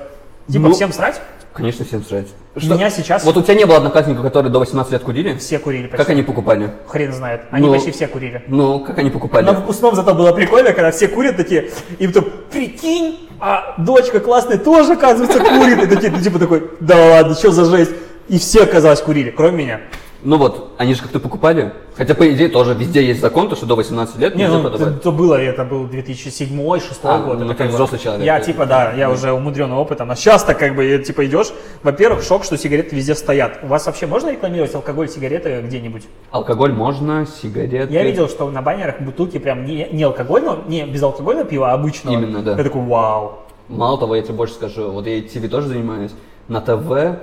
[0.47, 1.21] Типа Ну, всем срать?
[1.53, 2.27] конечно, всем срать.
[2.55, 5.37] Меня сейчас Вот у тебя не было одноклассников, которые до 18 лет курили?
[5.37, 5.97] все курили почти.
[5.97, 6.71] Как они покупали?
[6.87, 7.41] Хрен знает.
[7.51, 8.43] Они Ну, почти все курили.
[8.47, 9.43] Ну, как они покупали?
[9.45, 14.57] На выпускном зато было прикольно, когда все курят такие, и потом, прикинь, а дочка классная
[14.59, 15.83] тоже, оказывается, курит.
[15.83, 17.91] И такие, ну, типа такой, да ладно, что за жесть?
[18.27, 19.81] И все, оказалось, курили, кроме меня.
[20.23, 21.73] Ну вот, они же как-то покупали.
[21.95, 24.69] Хотя, по идее, тоже везде есть закон, то, что до 18 лет Не, нельзя ну,
[24.69, 24.95] продавать.
[24.97, 27.39] это, было, это был 2007-2006 А, год.
[27.39, 28.25] ну, это как взрослый человек.
[28.25, 30.09] Я типа, да, я уже умудренный опытом.
[30.11, 31.47] А сейчас так как бы, типа, идешь,
[31.83, 33.59] во-первых, шок, что сигареты везде стоят.
[33.63, 36.03] У вас вообще можно рекламировать алкоголь, сигареты где-нибудь?
[36.31, 37.93] Алкоголь можно, сигареты.
[37.93, 42.15] Я видел, что на баннерах бутылки прям не, не алкогольного, не безалкогольного пива, а обычного.
[42.15, 42.55] Именно, да.
[42.57, 43.39] Я такой, вау.
[43.69, 46.11] Мало того, я тебе больше скажу, вот я ТВ тоже занимаюсь.
[46.47, 47.19] На ТВ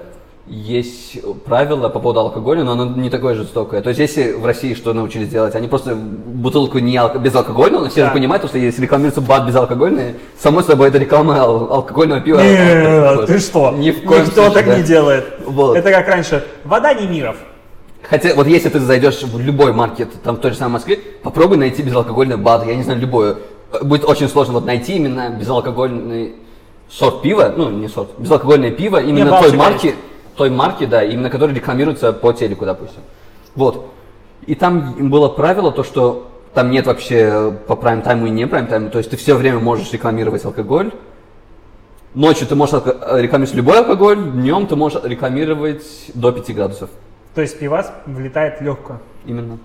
[0.46, 3.80] есть правило по поводу алкоголя, но оно не такое жестокое.
[3.80, 7.88] То есть, если в России что научились делать, они просто бутылку не алко- безалкогольную, но
[7.88, 8.06] все Да.
[8.08, 12.40] же понимают, что если рекламируется бат безалкогольный, само собой это реклама ал- алкогольного пива.
[12.40, 13.26] Нет, Вот.
[13.26, 13.70] ты что?
[13.72, 14.76] Ни в коем Никто случае, так да.
[14.76, 15.24] не делает.
[15.46, 15.76] Вот.
[15.78, 16.44] Это как раньше.
[16.64, 17.36] Вода не миров.
[18.02, 21.56] Хотя, вот если ты зайдешь в любой маркет, там в той же самой Москве, попробуй
[21.56, 23.36] найти безалкогольный бат, я не знаю, любое.
[23.82, 26.34] Будет очень сложно вот найти именно безалкогольный
[26.90, 29.94] сорт пива, ну не сорт, безалкогольное пиво именно той марки,
[30.36, 33.00] той марки, да, именно который рекламируется по телеку, допустим.
[33.54, 33.90] Вот.
[34.46, 38.98] И там было правило, то, что там нет вообще по прайм-тайму и не прайм-тайму, то
[38.98, 40.92] есть ты все время можешь рекламировать алкоголь.
[42.14, 46.90] Ночью ты можешь алко- рекламировать любой алкоголь, днем ты можешь рекламировать до 5 градусов.
[47.34, 49.00] То есть пивас влетает легко.
[49.26, 49.58] Именно.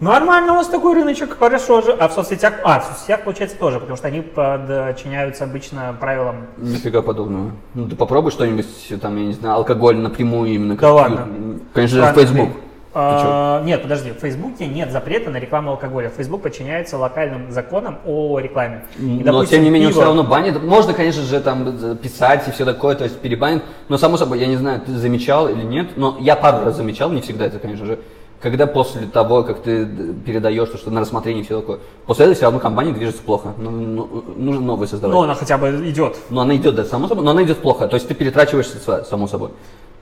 [0.00, 1.92] Нормально у вас такой рыночек, хорошо же.
[1.92, 6.46] А в соцсетях, а, в соцсетях получается тоже, потому что они подчиняются обычно правилам.
[6.56, 7.50] Нифига подобного.
[7.74, 8.66] Ну ты попробуй что-нибудь,
[9.02, 10.76] там, я не знаю, алкоголь напрямую именно.
[10.76, 11.28] Да ладно?
[11.74, 12.48] Конечно же, Странный Facebook.
[12.94, 16.10] А, нет, подожди, в Фейсбуке нет запрета на рекламу алкоголя.
[16.16, 18.84] Facebook подчиняется локальным законам о рекламе.
[18.98, 20.62] И, Но допустим, тем не менее, пиво- все равно банит.
[20.62, 23.62] Можно, конечно же, там писать и все такое, то есть перебанит.
[23.88, 27.10] Но само собой, я не знаю, ты замечал или нет, но я пару раз замечал,
[27.10, 27.98] не всегда это, конечно же,
[28.40, 29.86] когда после того, как ты
[30.24, 33.52] передаешь то, что на рассмотрение все такое, после этого все равно компания движется плохо.
[33.58, 35.14] Ну, ну, нужно новое создавать.
[35.14, 36.16] Ну, она хотя бы идет.
[36.30, 37.88] Но она идет, да, само собой, но она идет плохо.
[37.88, 39.50] То есть ты перетрачиваешь средства, само собой.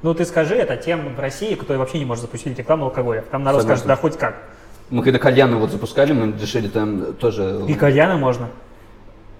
[0.03, 3.25] Ну, ты скажи это тем в России, кто вообще не может запустить рекламу алкоголя.
[3.31, 3.85] Там народ Согласен.
[3.85, 4.37] скажет, да хоть как.
[4.91, 7.63] Мы когда кальяны вот запускали, мы решили там тоже...
[7.67, 8.49] И кальяны можно.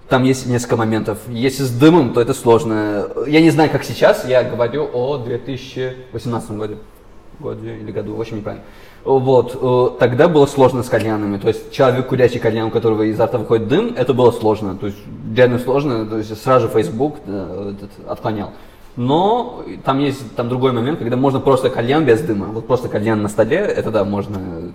[0.09, 1.19] Там есть несколько моментов.
[1.27, 3.07] Если с дымом, то это сложно.
[3.27, 6.77] Я не знаю, как сейчас, я говорю о 2018 году.
[7.39, 8.65] Годе или году, очень неправильно.
[9.03, 11.37] Вот, э, тогда было сложно с кальянами.
[11.37, 14.75] То есть человек, курящий кальян, у которого изо рта выходит дым, это было сложно.
[14.75, 14.97] То есть
[15.35, 16.05] реально сложно.
[16.05, 18.51] То есть сразу же Facebook э, этот, отклонял.
[18.97, 22.47] Но там есть там другой момент, когда можно просто кальян без дыма.
[22.47, 24.69] Вот просто кальян на столе, это да, можно э,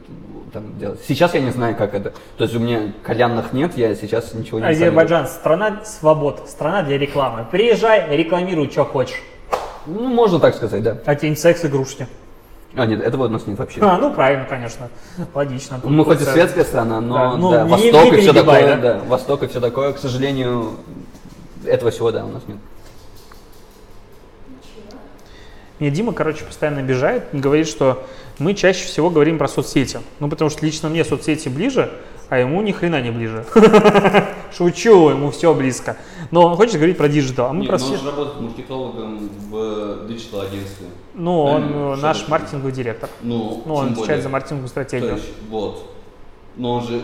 [0.53, 1.01] там делать.
[1.07, 2.13] Сейчас я не знаю, как это.
[2.37, 6.99] То есть у меня кальянных нет, я сейчас ничего не Азербайджан– страна свобод, страна для
[6.99, 7.45] рекламы.
[7.51, 9.21] Приезжай, рекламируй, что хочешь.
[9.87, 10.99] Ну, можно так сказать, да.
[11.05, 12.07] А тень секс-игрушки.
[12.75, 13.81] А, нет, этого у нас нет вообще.
[13.83, 14.89] А, ну правильно, конечно.
[15.35, 15.79] Логично.
[15.81, 18.33] Тут Мы хоть и светская страна, но Да, ну, да, не- Восток не и все
[18.33, 18.77] такое, да?
[18.77, 19.01] да.
[19.07, 20.77] Восток и все такое, к сожалению,
[21.67, 22.57] этого всего, да, у нас нет.
[25.79, 28.07] Мне Дима, короче, постоянно обижает, говорит, что
[28.39, 29.99] мы чаще всего говорим про соцсети.
[30.21, 31.91] Ну, потому что лично мне соцсети ближе,
[32.29, 33.45] а ему ни хрена не ближе.
[34.57, 35.97] Шучу, ему все близко.
[36.31, 37.97] Но он хочет говорить про диджитал, а мы про все...
[38.05, 40.87] работает маркетологом в диджитал агентстве.
[41.15, 42.31] Ну, он Правильно, э, что наш это?
[42.31, 43.09] маркетинговый директор.
[43.23, 45.19] Ну, Ну, он отвечает за маркетинговую стратегию.
[45.51, 45.89] вот.
[46.57, 47.01] Но он же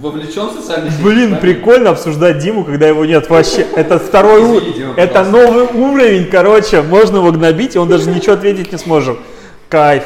[0.00, 1.02] вовлечен в социальные сети.
[1.02, 3.62] Блин, прикольно обсуждать Диму, когда его нет вообще.
[3.76, 4.72] Это второй уровень.
[4.72, 5.52] Дима, Это пожалуйста.
[5.52, 6.82] новый уровень, короче.
[6.82, 9.18] Можно его гнобить, и он даже ничего ответить не сможет.
[9.68, 10.04] Кайф.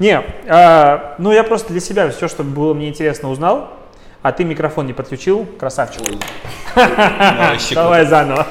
[0.00, 3.68] Не, а, ну я просто для себя все, что было мне интересно, узнал.
[4.22, 6.02] А ты микрофон не подключил, красавчик.
[7.74, 8.46] Давай заново.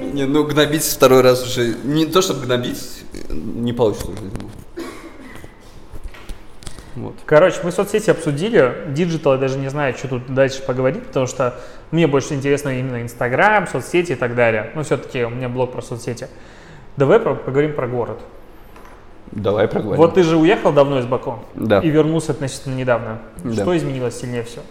[0.00, 1.74] Не, ну гнобить второй раз уже.
[1.84, 2.97] Не то, чтобы гнобить,
[3.28, 4.20] не получится уже.
[6.96, 7.14] Вот.
[7.26, 8.74] Короче, мы соцсети обсудили.
[8.88, 11.54] Digital я даже не знаю, что тут дальше поговорить, потому что
[11.92, 14.72] мне больше интересно именно Инстаграм, соцсети и так далее.
[14.74, 16.26] Ну, все-таки у меня блог про соцсети.
[16.96, 18.18] Давай про- поговорим про город.
[19.30, 19.98] Давай проговорим.
[19.98, 21.80] Вот ты же уехал давно из Баку Да.
[21.80, 23.18] и вернулся относительно недавно.
[23.44, 23.52] Да.
[23.52, 24.62] Что изменилось сильнее всего?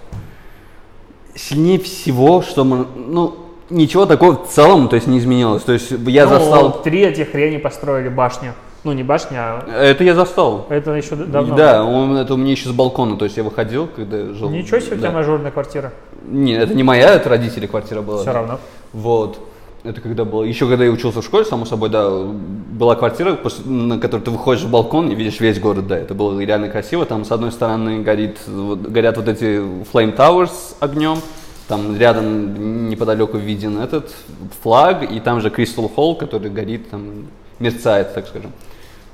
[1.36, 5.64] Сильнее всего, что мы, ну, ничего такого в целом, то есть не изменилось.
[5.64, 8.54] То есть я Ну, застал, Три этих хрени построили башню.
[8.84, 10.66] Ну, не башня, а это я застал.
[10.70, 11.56] это еще давно.
[11.56, 14.50] Да, он, это у меня еще с балкона, то есть я выходил, когда жил.
[14.50, 15.16] Ничего себе, у тебя да.
[15.16, 15.92] мажорная квартира.
[16.26, 18.22] Не, это не моя, это родители квартира была.
[18.22, 18.60] Все равно.
[18.94, 19.40] Вот.
[19.84, 20.44] Это когда было.
[20.44, 24.64] Еще когда я учился в школе, само собой, да, была квартира, на которой ты выходишь
[24.64, 25.98] в балкон и видишь весь город, да.
[25.98, 27.06] Это было реально красиво.
[27.06, 29.62] Там с одной стороны горит, горят вот эти
[29.92, 31.20] flame towers огнем.
[31.68, 34.14] Там рядом неподалеку виден этот
[34.62, 37.28] флаг, и там же Crystal Hall, который горит, там
[37.60, 38.54] мерцает, так скажем.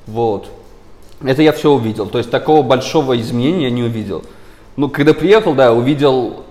[0.05, 0.47] Вот.
[1.23, 2.07] Это я все увидел.
[2.07, 4.23] То есть такого большого изменения я не увидел.
[4.75, 6.43] Ну, когда приехал, да, увидел,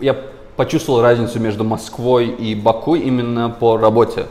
[0.00, 0.16] я
[0.56, 4.26] почувствовал разницу между Москвой и Баку именно по работе.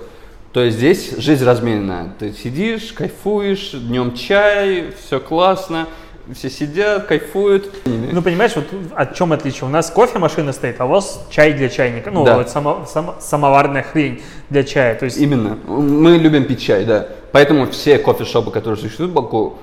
[0.53, 2.13] То есть здесь жизнь размеренная.
[2.19, 5.87] Ты сидишь, кайфуешь, днем чай, все классно,
[6.33, 7.71] все сидят, кайфуют.
[7.85, 8.65] Ну, понимаешь, вот
[8.95, 9.65] от чем отличие?
[9.67, 12.11] У нас кофемашина стоит, а у вас чай для чайника.
[12.11, 12.37] Ну, Да.
[12.37, 14.95] вот само- само- самоварная хрень для чая.
[14.95, 15.57] То есть Именно.
[15.67, 17.07] Мы любим пить чай, да.
[17.31, 19.57] Поэтому все кофешопы, которые существуют в Баку,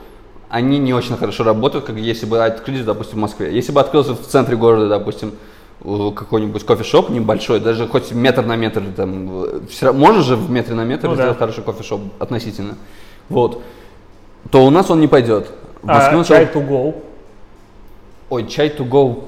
[0.48, 3.52] они не очень хорошо работают, как если бы открылись, допустим, в Москве.
[3.54, 5.32] Если бы открылся в центре города, допустим,
[5.82, 9.44] какой-нибудь кофешоп небольшой, даже хоть метр на метр, там,
[9.82, 11.22] равно- можно же в метре на метр Ну да.
[11.22, 12.76] сделать хороший кофешоп относительно,
[13.28, 13.60] вот,
[14.50, 15.50] то у нас он не пойдет.
[15.84, 16.94] Москве а, чай to go.
[18.30, 19.24] Ой, чай to go.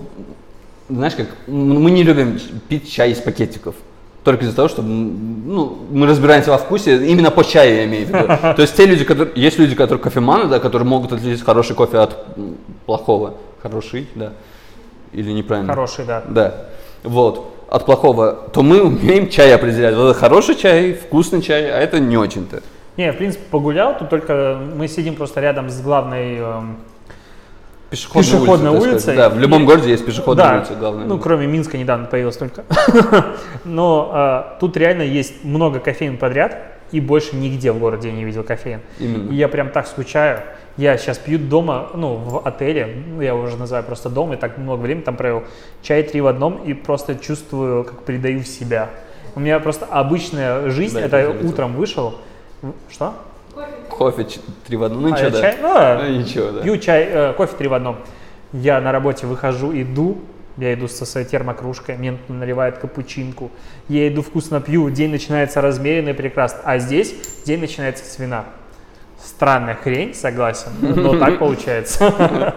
[0.88, 2.38] Знаешь как, мы не любим
[2.68, 3.74] пить чай из пакетиков.
[4.24, 8.08] Только из-за того, что ну, мы разбираемся во вкусе, именно по чаю я имею в
[8.08, 8.26] виду.
[8.56, 11.98] То есть те люди, которые, есть люди, которые кофеманы, да, которые могут отличить хороший кофе
[11.98, 12.26] от
[12.86, 13.34] плохого.
[13.62, 14.32] Хороший, да.
[15.12, 15.72] Или неправильно?
[15.72, 16.22] Хороший, да.
[16.28, 16.54] Да.
[17.04, 17.52] Вот.
[17.68, 19.94] От плохого, то мы умеем чай определять.
[19.94, 22.62] Вот это хороший чай, вкусный чай, а это не очень-то.
[22.96, 26.36] Не, в принципе, погулял, тут только мы сидим просто рядом с главной...
[26.36, 26.76] эм,
[27.90, 28.98] Пешеходная так улица.
[28.98, 29.16] сказать.
[29.16, 31.06] Да, в любом И- городе есть пешеходная да, улица, главное.
[31.06, 32.64] ну, кроме Минска недавно появилась только.
[33.64, 36.58] Но а, тут реально есть много кофеин подряд,
[36.90, 38.80] и больше нигде в городе я не видел кофеин.
[38.98, 39.30] Именно.
[39.30, 40.40] И я прям так скучаю.
[40.76, 44.58] Я сейчас пью дома, ну, в отеле, ну, я уже называю просто дом, и так
[44.58, 45.44] много времени там провел,
[45.82, 48.90] чай три в одном, и просто чувствую, как придаю в себя.
[49.36, 52.16] У меня просто обычная жизнь, Да, это я утром вышел,
[52.90, 53.14] что?
[53.88, 55.40] Кофе ч- три в одном, ну А, ничего, да.
[55.40, 55.56] чай?
[55.62, 56.02] Ну.
[56.02, 56.60] Ну, ничего, да.
[56.62, 57.96] Пью чай, э, кофе три в одном.
[58.52, 60.18] Я на работе выхожу, иду,
[60.58, 63.50] я иду со своей термокружкой, мне наливают капучинку.
[63.88, 66.60] Я иду вкусно пью, день начинается размеренно и прекрасно.
[66.64, 67.14] А здесь
[67.46, 68.44] день начинается с вина.
[69.22, 72.54] Странная хрень, согласен, но так получается.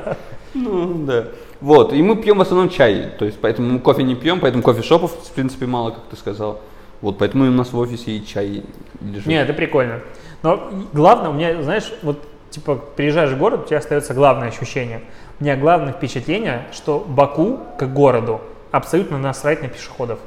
[0.53, 1.27] Ну, да.
[1.61, 4.63] Вот, и мы пьем в основном чай, то есть поэтому мы кофе не пьем, поэтому
[4.63, 6.61] кофешопов, в принципе, мало, как ты сказал.
[7.01, 8.63] Вот, поэтому у нас в офисе и чай
[9.01, 9.25] лежит.
[9.25, 9.99] Не, это прикольно.
[10.43, 15.01] Но главное, у меня, знаешь, вот типа, приезжаешь в город, у тебя остается главное ощущение.
[15.39, 18.41] У меня главное впечатление, что Баку, как городу,
[18.71, 20.19] абсолютно насрать на пешеходов.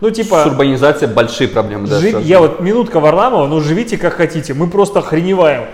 [0.00, 1.86] Ну, типа, С урбанизацией большие проблемы.
[1.86, 2.26] да, жи- сразу.
[2.26, 5.64] я вот минутка Варламова, ну, живите как хотите, мы просто охреневаем.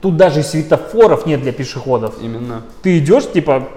[0.00, 2.14] Тут даже светофоров нет для пешеходов.
[2.22, 2.62] Именно.
[2.82, 3.68] Ты идешь, типа,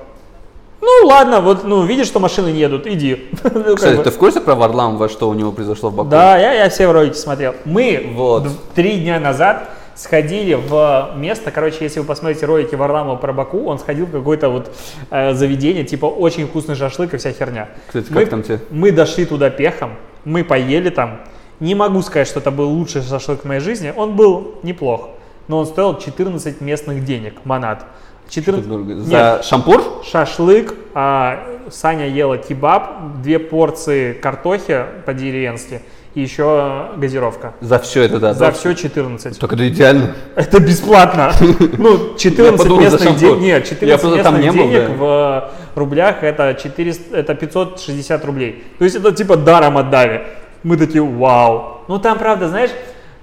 [0.82, 3.30] ну, ладно, вот, ну, видишь, что машины не едут, иди.
[3.44, 4.04] Ну, как Кстати, бы.
[4.04, 6.10] ты в курсе про Варламова, что у него произошло в Баку?
[6.10, 7.54] Да, я, я все ролики смотрел.
[7.66, 8.48] Мы Вот.
[8.76, 13.78] три дня назад сходили в место, короче, если вы посмотрите ролики Варламова про Баку, он
[13.78, 14.72] сходил в какое-то вот
[15.12, 17.70] э, заведение, типа очень вкусный шашлык и вся херня.
[17.88, 18.60] Кстати, как мы, там тебе?
[18.72, 19.92] Мы дошли туда пехом,
[20.26, 21.22] мы поели там.
[21.60, 25.10] Не могу сказать, что это был лучший шашлык в моей жизни, он был неплох,
[25.48, 27.86] но он стоил 14 местных денег, манат.
[28.32, 28.68] 14...
[28.68, 28.94] Дорого.
[28.94, 29.84] Нет, За шампур?
[30.10, 35.82] шашлык, а Саня ела кебаб, две порции картохи по-деревенски
[36.14, 37.54] и еще газировка.
[37.62, 38.34] За все это, да.
[38.34, 38.52] За да.
[38.52, 39.38] все 14.
[39.38, 40.16] Так это идеально.
[40.36, 41.32] Это бесплатно.
[41.78, 43.40] Ну, 14 подумал, местных денег.
[43.40, 44.94] Нет, Я 14 просто там местных был, денег да.
[44.96, 48.64] в рублях это 400, это 560 рублей.
[48.78, 50.24] То есть это типа даром отдали.
[50.64, 51.82] Мы такие, вау.
[51.88, 52.72] Ну там, правда, знаешь,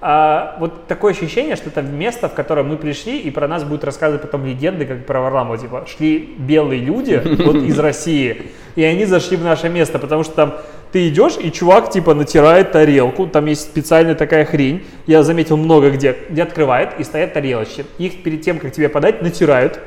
[0.01, 3.83] а, вот такое ощущение, что это место, в которое мы пришли, и про нас будут
[3.83, 9.03] рассказывать потом легенды, как про Варламова, типа, шли белые люди вот из России, и они
[9.03, 10.53] зашли в наше место, потому что там
[10.93, 15.91] ты идешь, и чувак, типа, натирает тарелку, там есть специальная такая хрень, я заметил много
[15.91, 17.85] где, где открывает, и стоят тарелочки.
[17.97, 19.79] Их перед тем, как тебе подать, натирают,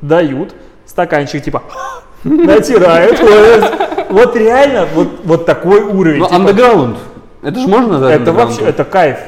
[0.00, 0.54] дают,
[0.86, 1.62] стаканчик, типа,
[2.24, 3.20] натирают.
[4.08, 4.86] Вот, реально,
[5.24, 6.20] вот, такой уровень.
[6.20, 6.36] Ну, типа.
[6.36, 6.96] андеграунд.
[7.42, 9.18] Это же можно назвать Это вообще, это кайф.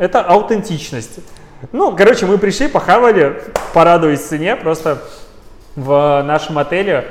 [0.00, 1.20] Это аутентичность.
[1.72, 3.42] Ну, короче, мы пришли, похавали,
[3.74, 4.56] порадовались цене.
[4.56, 5.02] Просто
[5.76, 7.06] в нашем отеле,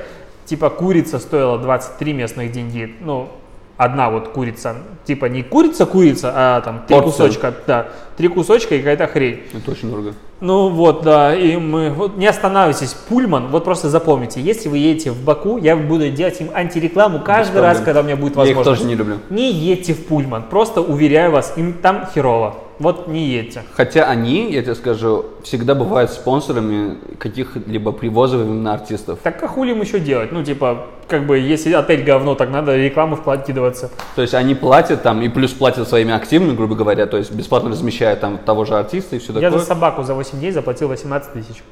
[0.46, 2.96] типа, курица стоила 23 местных деньги.
[3.00, 3.30] Ну,
[3.78, 4.78] одна вот курица.
[5.06, 7.54] Типа, не курица-курица, а там три кусочка.
[7.68, 7.90] Да,
[8.20, 9.44] три кусочка и какая-то хрень.
[9.54, 10.14] Это очень дорого.
[10.42, 15.12] Ну вот, да, и мы, вот не останавливайтесь, Пульман, вот просто запомните, если вы едете
[15.12, 18.58] в Баку, я буду делать им антирекламу каждый раз, когда у меня будет Я их
[18.58, 18.82] возможность.
[18.82, 19.20] тоже не люблю.
[19.30, 22.56] Не едьте в Пульман, просто уверяю вас, им там херово.
[22.80, 23.64] Вот не едьте.
[23.74, 29.20] Хотя они, я тебе скажу, всегда бывают спонсорами каких-либо привозов именно артистов.
[29.22, 30.32] Так а хули им еще делать?
[30.32, 33.92] Ну, типа, как бы, если отель говно, так надо рекламу вкладываться.
[34.16, 37.70] То есть они платят там и плюс платят своими активами, грубо говоря, то есть бесплатно
[37.70, 39.60] размещают там того же артиста и все Я такое.
[39.60, 41.64] за собаку за 8 дней заплатил 18 тысяч.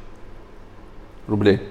[1.28, 1.62] Рублей.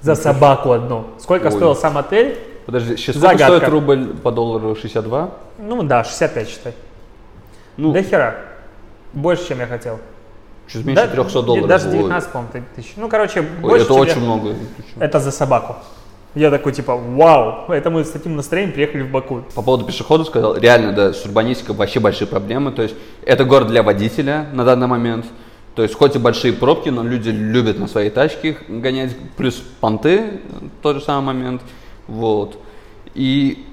[0.00, 1.06] За собаку одну.
[1.18, 1.52] Сколько Ой.
[1.52, 2.38] стоил сам отель?
[2.66, 3.56] Подожди, сейчас сколько Загадка.
[3.58, 4.74] стоит рубль по доллару?
[4.76, 5.30] 62?
[5.58, 6.74] Ну да, 65 считай.
[7.76, 8.36] Ну, До хера.
[9.12, 9.98] Больше, чем я хотел.
[10.68, 11.66] чуть меньше Да, 300 долларов.
[11.68, 11.94] Даже Ой.
[11.96, 12.92] 19, по-моему, тысяч.
[12.96, 14.54] Ну, короче, Ой, больше, это очень я- много.
[15.00, 15.76] Это за собаку.
[16.38, 19.42] Я такой, типа, вау, это мы с таким настроением приехали в Баку.
[19.56, 22.70] По поводу пешеходов сказал, реально, да, с урбанистикой вообще большие проблемы.
[22.70, 22.94] То есть
[23.26, 25.26] это город для водителя на данный момент.
[25.74, 29.16] То есть хоть и большие пробки, но люди любят на своей тачке гонять.
[29.36, 30.40] Плюс понты,
[30.80, 31.60] тот же самый момент.
[32.06, 32.56] Вот.
[33.16, 33.64] И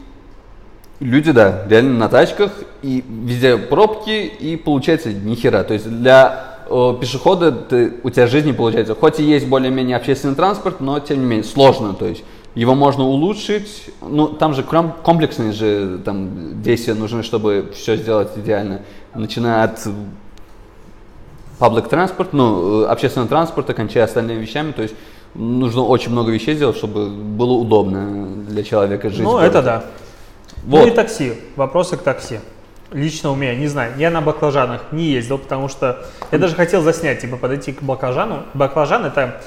[1.00, 2.52] люди, да, реально на тачках,
[2.82, 5.64] и везде пробки, и получается ни хера.
[5.64, 8.96] То есть для э, пешехода ты, у тебя жизнь не получается.
[8.96, 11.94] Хоть и есть более-менее общественный транспорт, но тем не менее сложно.
[11.94, 12.24] То есть
[12.56, 13.90] его можно улучшить.
[14.02, 18.82] Ну, там же комплексные же там действия нужны, чтобы все сделать идеально.
[19.14, 19.88] Начиная от
[21.60, 24.72] public транспорт, ну, э, общественного транспорта, кончая остальными вещами.
[24.72, 24.96] То есть
[25.34, 29.24] нужно очень много вещей сделать, чтобы было удобно для человека жить.
[29.24, 29.84] Ну, это да.
[30.66, 30.86] Вот.
[30.86, 31.34] Ну и такси.
[31.56, 32.40] Вопросы к такси.
[32.92, 36.82] Лично у меня, не знаю, я на баклажанах не ездил, потому что я даже хотел
[36.82, 38.44] заснять, типа, подойти к баклажану.
[38.54, 39.42] Баклажан это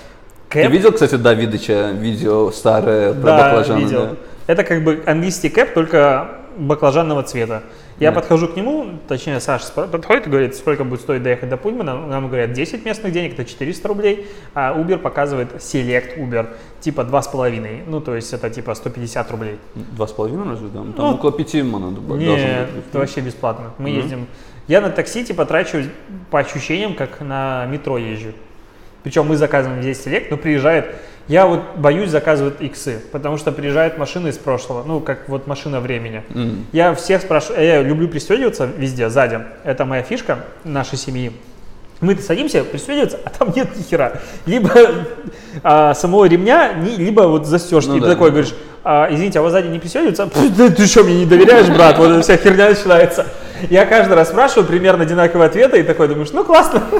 [0.50, 0.72] Ты кэп.
[0.72, 3.80] видел, кстати, Давидыча видео старое про да, баклажаны?
[3.80, 4.06] видел.
[4.06, 4.16] да?
[4.46, 7.62] Это как бы английский кэп, только баклажанного цвета.
[8.00, 12.06] Я подхожу к нему, точнее, Саша подходит и говорит, сколько будет стоить доехать до Пульмана.
[12.06, 16.46] Нам говорят, 10 местных денег, это 400 рублей, а Uber показывает Select Uber,
[16.80, 19.58] типа 2,5, ну, то есть это типа 150 рублей.
[19.74, 20.92] Два с половиной разве там?
[20.92, 22.20] Там Ну, около пяти монет должно быть.
[22.20, 23.72] Нет, это вообще бесплатно.
[23.78, 24.28] Мы ездим.
[24.68, 25.78] Я на такси типа трачу
[26.30, 28.32] по ощущениям, как на метро езжу.
[29.02, 30.94] Причем мы заказываем здесь селект, но приезжает.
[31.28, 35.78] Я вот боюсь заказывать иксы, потому что приезжают машины из прошлого, ну как вот машина
[35.80, 36.22] времени.
[36.34, 36.66] М.
[36.72, 39.40] Я всех спрашиваю, я люблю пристегиваться везде сзади.
[39.62, 41.32] Это моя фишка нашей семьи.
[42.00, 44.20] Мы-то садимся пристегиваться, а там нет ни хера.
[44.46, 44.70] Либо
[45.64, 47.88] а, самого ремня, ни- либо вот застежки.
[47.88, 48.12] Ну И ты да.
[48.12, 50.26] такой говоришь, «А, извините, а у вас сзади не пристегивается?
[50.28, 51.98] «Пф, да ты что, мне не доверяешь, брат?
[51.98, 53.26] Вот эта вся херня начинается.
[53.68, 56.82] Я каждый раз спрашиваю примерно одинаковые ответы и такой думаешь, ну классно.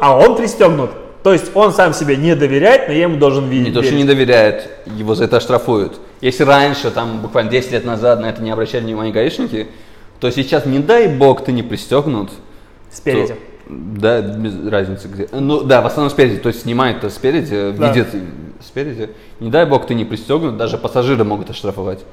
[0.00, 0.90] А он пристегнут.
[1.22, 3.68] То есть он сам себе не доверяет, но я ему должен видеть.
[3.68, 5.98] Не то, что не доверяет, его за это штрафуют.
[6.20, 9.66] Если раньше, там буквально 10 лет назад на это не обращали внимания гаишники,
[10.20, 12.30] то сейчас, не дай бог, ты не пристегнут,
[12.92, 13.34] Спереди.
[13.34, 13.38] то
[13.68, 15.28] Да, без разницы где.
[15.32, 17.90] Ну да, в основном спереди, то есть снимают-то спереди, Да.
[17.92, 18.08] видят
[18.60, 19.10] спереди.
[19.40, 22.04] Не дай бог ты не пристегнут, даже пассажиры могут оштрафовать.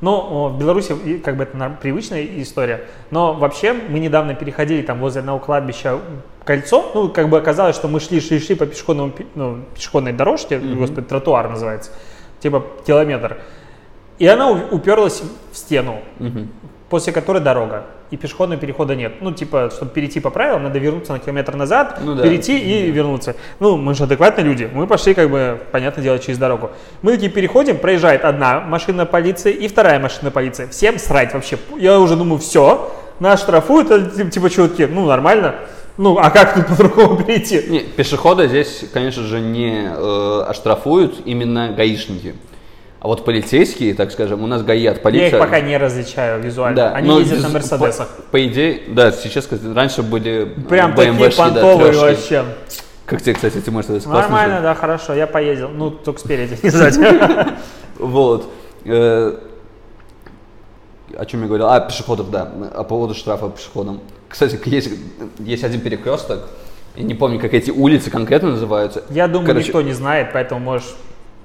[0.00, 2.82] Ну, о, в Беларуси как бы это привычная история.
[3.12, 6.00] Но вообще мы недавно переходили там возле одного кладбища
[6.44, 6.90] кольцо.
[6.92, 11.06] Ну, как бы оказалось, что мы шли, шли, шли по пешеходному, ну, пешеходной дорожке, господи,
[11.06, 11.92] тротуар называется,
[12.40, 13.38] типа километр.
[14.18, 15.22] И она уперлась
[15.52, 16.00] в стену,
[16.90, 17.84] после которой дорога.
[18.12, 19.14] И пешеходного перехода нет.
[19.22, 22.22] Ну, типа, чтобы перейти по правилам, надо вернуться на километр назад, Ну да.
[22.22, 23.36] перейти и вернуться.
[23.58, 24.68] Ну, мы же адекватные люди.
[24.70, 26.72] Мы пошли, как бы, понятное дело, через дорогу.
[27.00, 30.66] Мы такие переходим, проезжает одна машина полиции и вторая машина полиции.
[30.70, 31.58] Всем срать вообще.
[31.78, 35.54] Я уже думаю, все, нас штрафуют, а, типа, типа, чуваки, ну, нормально.
[35.96, 37.62] Ну, а как тут по-другому перейти?
[37.66, 42.34] Не, пешехода здесь, конечно же, не э, оштрафуют именно гаишники.
[43.02, 45.34] А вот полицейские, так скажем, у нас ГАИ от Я полиции.
[45.34, 46.76] их пока не различаю визуально.
[46.76, 48.06] Да, Они ездят на Мерседесах.
[48.06, 52.04] По, по идее, да, сейчас, раньше были Прям такие BMW-шки, да, понтовые трёшки.
[52.04, 52.44] вообще.
[53.04, 54.08] Как тебе, кстати, эти Мерседесы?
[54.08, 54.62] Нормально, же?
[54.62, 55.70] да, хорошо, я поездил.
[55.70, 57.04] Ну, только спереди, не сзади.
[57.98, 58.48] Вот.
[58.84, 59.36] Э,
[61.18, 61.66] о чем я говорил?
[61.70, 62.44] А, пешеходов, да.
[62.76, 63.98] По поводу штрафа пешеходам.
[64.28, 64.90] Кстати, есть,
[65.40, 66.48] есть один перекресток.
[66.94, 69.02] Я не помню, как эти улицы конкретно называются.
[69.10, 70.86] Я думаю, Короче, никто не знает, поэтому можешь...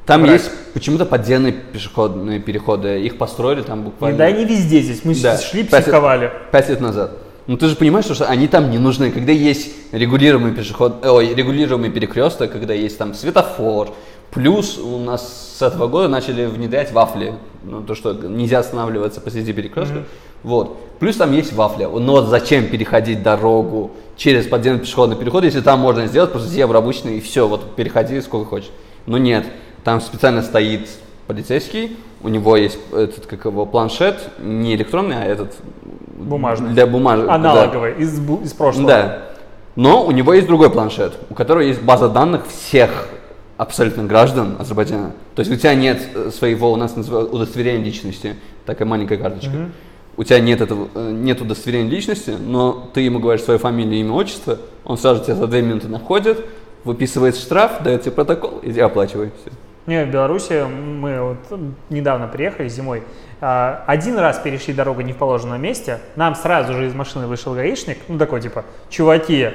[0.07, 0.41] Там врать.
[0.41, 3.01] есть почему-то подземные пешеходные переходы.
[3.01, 4.17] Их построили там буквально...
[4.17, 5.03] Да, не везде здесь.
[5.03, 5.37] Мы Да.
[5.37, 6.31] шли, психовали.
[6.51, 7.11] Пять лет назад.
[7.45, 9.11] Ну ты же понимаешь, что они там не нужны.
[9.11, 13.89] Когда есть регулируемый пешеход, ой, регулируемый перекресток, когда есть там светофор,
[14.31, 17.33] плюс у нас с этого года начали внедрять вафли.
[17.63, 20.03] Ну, то, что нельзя останавливаться посреди перекрестка.
[20.43, 20.77] Вот.
[20.99, 21.89] Плюс там есть вафля.
[21.89, 26.77] Но вот зачем переходить дорогу через подземный пешеходный переход, если там можно сделать просто зебра
[26.77, 28.69] обычный и все, вот переходи сколько хочешь.
[29.05, 29.45] Но нет,
[29.87, 30.89] там специально стоит
[31.27, 35.55] полицейский, у него есть этот, как его, планшет, не электронный, а этот
[36.17, 36.71] Бумажный.
[36.71, 37.29] для бумажек.
[37.29, 38.85] Аналоговый, из, бу- из прошлого.
[38.85, 39.21] Да.
[39.77, 43.07] Но у него есть другой планшет, у которого есть база данных всех
[43.55, 45.13] абсолютно граждан Азербайджана.
[45.35, 48.35] То есть у тебя нет э, своего, у нас называют удостоверения личности,
[48.65, 49.69] такая маленькая карточка.
[50.17, 54.11] У тебя нет этого, э, нет удостоверения личности, но ты ему говоришь свою фамилию, имя,
[54.11, 56.43] отчество, он сразу тебя за две минуты находит,
[56.83, 59.31] выписывает штраф, дает тебе протокол, иди оплачивай.
[59.41, 59.51] Всё.
[59.87, 61.59] Не, в Беларуси мы вот
[61.89, 63.03] недавно приехали зимой.
[63.39, 65.99] а, Один раз перешли дорогу не в положенном месте.
[66.17, 67.97] Нам сразу же из машины вышел гаишник.
[68.09, 69.49] Ну, такой типа, чуваки,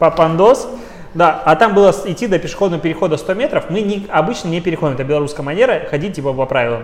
[0.00, 0.68] папандос.
[1.14, 3.70] Да, а там было идти до пешеходного перехода 100 метров.
[3.70, 4.94] Мы не, обычно не переходим.
[4.94, 6.82] Это белорусская манера, ходить типа по правилам.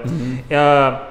[0.51, 1.09] А,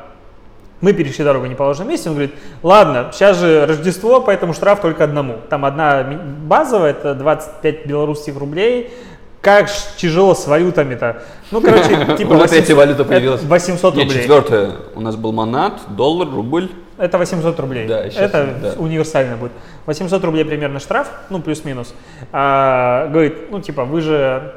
[0.80, 5.04] Мы перешли дорогу в неположенном месте, он говорит, ладно, сейчас же Рождество, поэтому штраф только
[5.06, 5.38] одному.
[5.50, 8.94] Там одна базовая, это 25 белорусских рублей.
[9.42, 11.24] Как ж тяжело с валютами-то.
[11.52, 13.44] Ну, короче, типа Вот эти 800 валюта появилась.
[13.44, 14.22] 800 Нет, рублей.
[14.22, 14.72] четвертое.
[14.96, 16.70] У нас был манат, доллар, рубль.
[16.98, 17.88] Это 800 рублей.
[17.88, 18.74] Да, щас, это да.
[18.78, 19.52] универсально будет.
[19.86, 21.94] 800 рублей примерно штраф, ну, плюс-минус.
[22.32, 24.54] А, говорит, ну, типа, вы же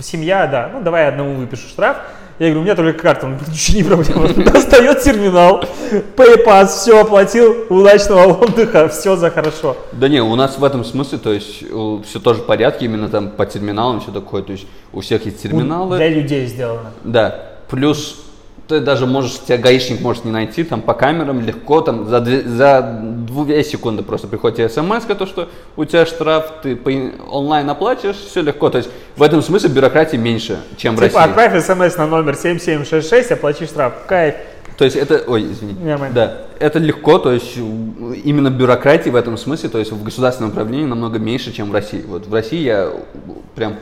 [0.00, 1.98] семья, да, ну, давай я одному выпишу штраф.
[2.40, 3.26] Я говорю, у меня только карта.
[3.26, 4.28] Он говорит, ничего не проблема.
[4.50, 5.62] Достает терминал,
[6.16, 9.76] PayPass, все оплатил, удачного отдыха, все за хорошо.
[9.92, 13.28] Да не, у нас в этом смысле, то есть все тоже в порядке, именно там
[13.28, 15.98] по терминалам все такое, то есть у всех есть терминалы.
[15.98, 16.92] Для людей сделано.
[17.04, 18.16] Да, плюс
[18.70, 22.42] ты даже можешь, тебя гаишник может не найти, там по камерам легко, там за, две,
[22.42, 26.90] за две секунды просто приходит смс, то, что у тебя штраф, ты по
[27.28, 28.70] онлайн оплачиваешь, все легко.
[28.70, 31.30] То есть в этом смысле бюрократии меньше, чем в Типа, России.
[31.30, 33.92] отправь смс на номер 7766, оплати штраф.
[34.06, 34.36] Кайф.
[34.76, 36.14] То есть это, ой, извини, Нормально.
[36.14, 40.86] да, это легко, то есть именно бюрократии в этом смысле, то есть в государственном управлении
[40.86, 42.02] намного меньше, чем в России.
[42.06, 42.90] Вот в России я
[43.56, 43.74] прям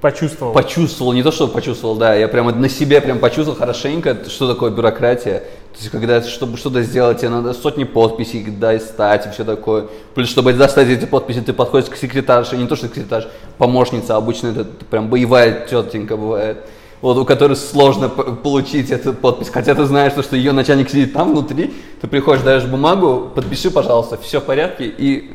[0.00, 0.52] Почувствовал.
[0.52, 4.70] почувствовал, не то что почувствовал, да, я прямо на себе прям почувствовал хорошенько, что такое
[4.70, 5.40] бюрократия.
[5.72, 9.86] То есть, когда, чтобы что-то сделать, тебе надо сотни подписей достать и все такое.
[10.14, 13.26] Плюс, чтобы достать эти подписи, ты подходишь к секретарше, не то что секретарь,
[13.58, 16.58] помощница, обычно это прям боевая тетенька бывает.
[17.00, 19.50] Вот, у которой сложно получить эту подпись.
[19.50, 23.70] Хотя ты знаешь, что, что ее начальник сидит там внутри, ты приходишь, даешь бумагу, подпиши,
[23.70, 25.32] пожалуйста, все в порядке, и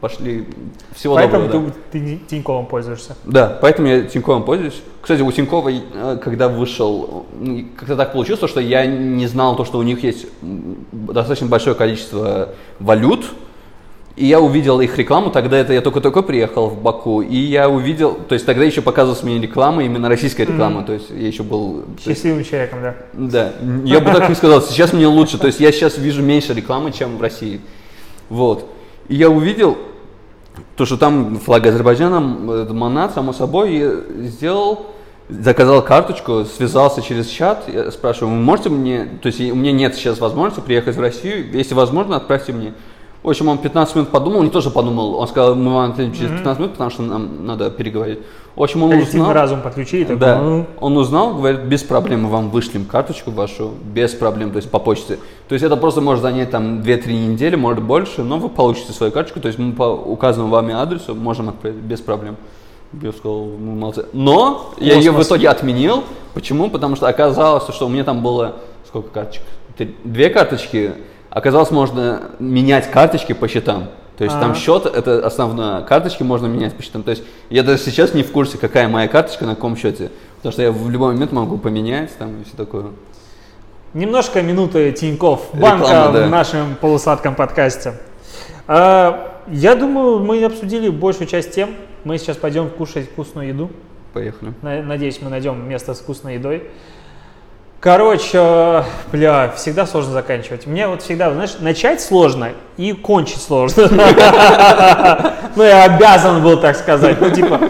[0.00, 0.46] пошли.
[0.94, 1.66] Всего Поэтому доброго.
[1.68, 1.72] да.
[1.92, 3.16] ты, ты Тиньковым пользуешься.
[3.24, 4.80] Да, поэтому я Тиньковым пользуюсь.
[5.00, 7.26] Кстати, у Тинькова, э, когда вышел,
[7.76, 10.26] как-то так получилось, что я не знал то, что у них есть
[10.92, 13.24] достаточно большое количество валют,
[14.16, 18.14] и я увидел их рекламу, тогда это я только-только приехал в Баку, и я увидел,
[18.14, 21.82] то есть тогда еще показывалась мне реклама, именно российская реклама, то есть я еще был...
[21.82, 22.94] то есть- Счастливым человеком, да.
[23.12, 23.52] да,
[23.84, 24.60] я бы так не сказал.
[24.60, 25.38] Сейчас мне лучше.
[25.38, 27.60] То есть я сейчас вижу меньше рекламы, чем в России.
[28.28, 28.68] Вот.
[29.08, 29.78] И я увидел,
[30.76, 34.86] то, что там флаг Азербайджана, Манат, само собой, и сделал,
[35.28, 39.94] заказал карточку, связался через чат, я спрашиваю, вы можете мне, то есть у меня нет
[39.94, 42.74] сейчас возможности приехать в Россию, если возможно, отправьте мне.
[43.22, 46.30] В общем, он 15 минут подумал, не тоже подумал, он сказал, мы вам ответим через
[46.30, 48.20] 15 минут, потому что нам надо переговорить.
[48.58, 50.02] В общем, он Коллективный узнал, разум подключили.
[50.02, 54.50] такой, да, «Ну, он узнал, говорит, без проблем мы вам вышлем карточку вашу, без проблем,
[54.50, 55.20] то есть по почте.
[55.48, 59.12] То есть это просто может занять там 2-3 недели, может больше, но вы получите свою
[59.12, 62.36] карточку, то есть мы по указанному вами адресу можем отправить без проблем.
[63.00, 64.06] Я сказал, ну, молодцы.
[64.12, 66.02] Но я ее в итоге отменил.
[66.34, 66.68] Почему?
[66.68, 68.56] Потому что оказалось, что у меня там было
[68.88, 69.44] сколько карточек?
[70.02, 70.94] Две карточки.
[71.30, 73.84] Оказалось, можно менять карточки по счетам.
[74.18, 74.54] То есть там А.
[74.54, 77.04] счет это основная, карточки можно менять по счетам.
[77.04, 80.10] То есть я даже сейчас не в курсе, какая моя карточка на каком счете.
[80.38, 82.86] Потому что я в любой момент могу поменять там и все такое.
[83.94, 86.26] Немножко минуты Тиньков банка Реклама, да.
[86.26, 87.94] в нашем полусладком подкасте.
[88.66, 91.70] А, я думаю, мы обсудили большую часть тем.
[92.04, 93.70] Мы сейчас пойдем кушать вкусную еду.
[94.12, 94.52] Поехали.
[94.62, 96.64] На- Надеюсь, мы найдем место с вкусной едой.
[97.80, 100.66] Короче, бля, всегда сложно заканчивать.
[100.66, 103.88] Мне вот всегда, знаешь, начать сложно и кончить сложно.
[105.56, 107.20] Ну, я обязан был так сказать.
[107.20, 107.60] Ну, типа,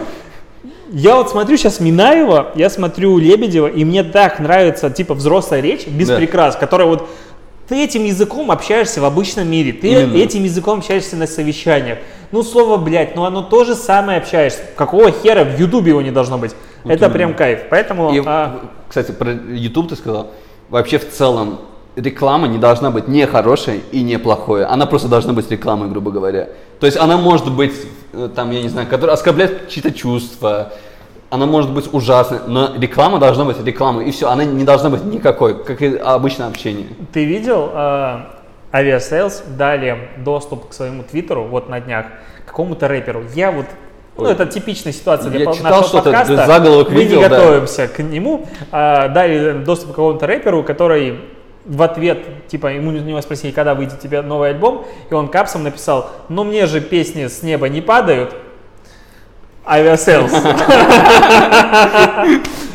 [0.91, 5.87] я вот смотрю сейчас Минаева, я смотрю Лебедева, и мне так нравится, типа, взрослая речь
[5.87, 6.17] без Да.
[6.17, 7.09] прикрас, которая вот
[7.67, 10.17] ты этим языком общаешься в обычном мире, ты Именно.
[10.17, 11.97] этим языком общаешься на совещаниях.
[12.31, 14.59] Ну, слово, блядь, ну оно то же самое общаешься.
[14.75, 16.51] Какого хера в Ютубе его не должно быть?
[16.83, 17.13] Вот Это именно.
[17.15, 17.61] прям кайф.
[17.71, 18.59] Поэтому, И, а,
[18.89, 20.31] кстати, про YouTube ты сказал.
[20.69, 21.59] Вообще в целом
[21.95, 24.65] реклама не должна быть не хорошей и не плохой.
[24.65, 26.49] Она просто должна быть рекламой, грубо говоря.
[26.79, 27.73] То есть она может быть,
[28.13, 30.73] э, там, я не знаю, которая оскорбляет чьи-то чувства.
[31.29, 34.07] Она может быть ужасной, но реклама должна быть рекламой.
[34.07, 36.87] И все, она не должна быть никакой, как и обычное общение.
[37.13, 38.39] ты видел, а,
[38.71, 42.05] Aviasales дали доступ к своему твиттеру вот на днях
[42.45, 43.23] какому-то рэперу.
[43.35, 43.65] Я вот
[44.23, 46.47] ну, это типичная ситуация для Я читал нашего что-то, подкаста.
[46.47, 47.29] заголовок Мы видел, не да.
[47.29, 48.47] готовимся к нему.
[48.71, 51.19] А, дали доступ к какому-то рэперу, который
[51.65, 55.63] в ответ, типа, ему у него спросили, когда выйдет тебе новый альбом, и он капсом
[55.63, 58.33] написал, ну мне же песни с неба не падают,
[59.65, 60.31] Aviasales.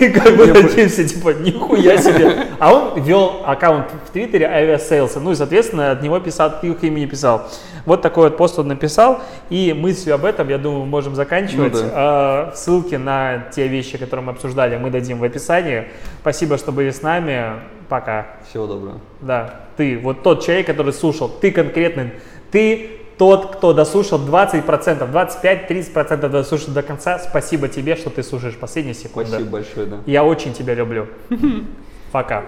[0.00, 2.46] И как бы все, типа, нихуя себе.
[2.58, 5.18] А он вел аккаунт в Твиттере Aviasales.
[5.20, 7.48] Ну и, соответственно, от него писал, ты их имени писал.
[7.86, 9.22] Вот такой вот пост он написал.
[9.48, 11.72] И мыслью об этом, я думаю, мы можем заканчивать.
[11.72, 11.90] Ну да.
[11.92, 15.88] А, Ссылки на те вещи, которые мы обсуждали, мы дадим в описании.
[16.20, 17.60] Спасибо, что были с нами.
[17.88, 18.26] Пока.
[18.48, 19.00] Всего доброго.
[19.20, 22.12] Да, ты, вот тот человек, который слушал, ты конкретный,
[22.52, 24.66] ты тот, кто дослушал 20%,
[25.12, 27.18] 25-30% дослушал до конца.
[27.18, 29.28] Спасибо тебе, что ты слушаешь последние секунды.
[29.28, 29.98] Спасибо большое, да.
[30.06, 31.06] Я очень тебя люблю.
[32.12, 32.44] Пока.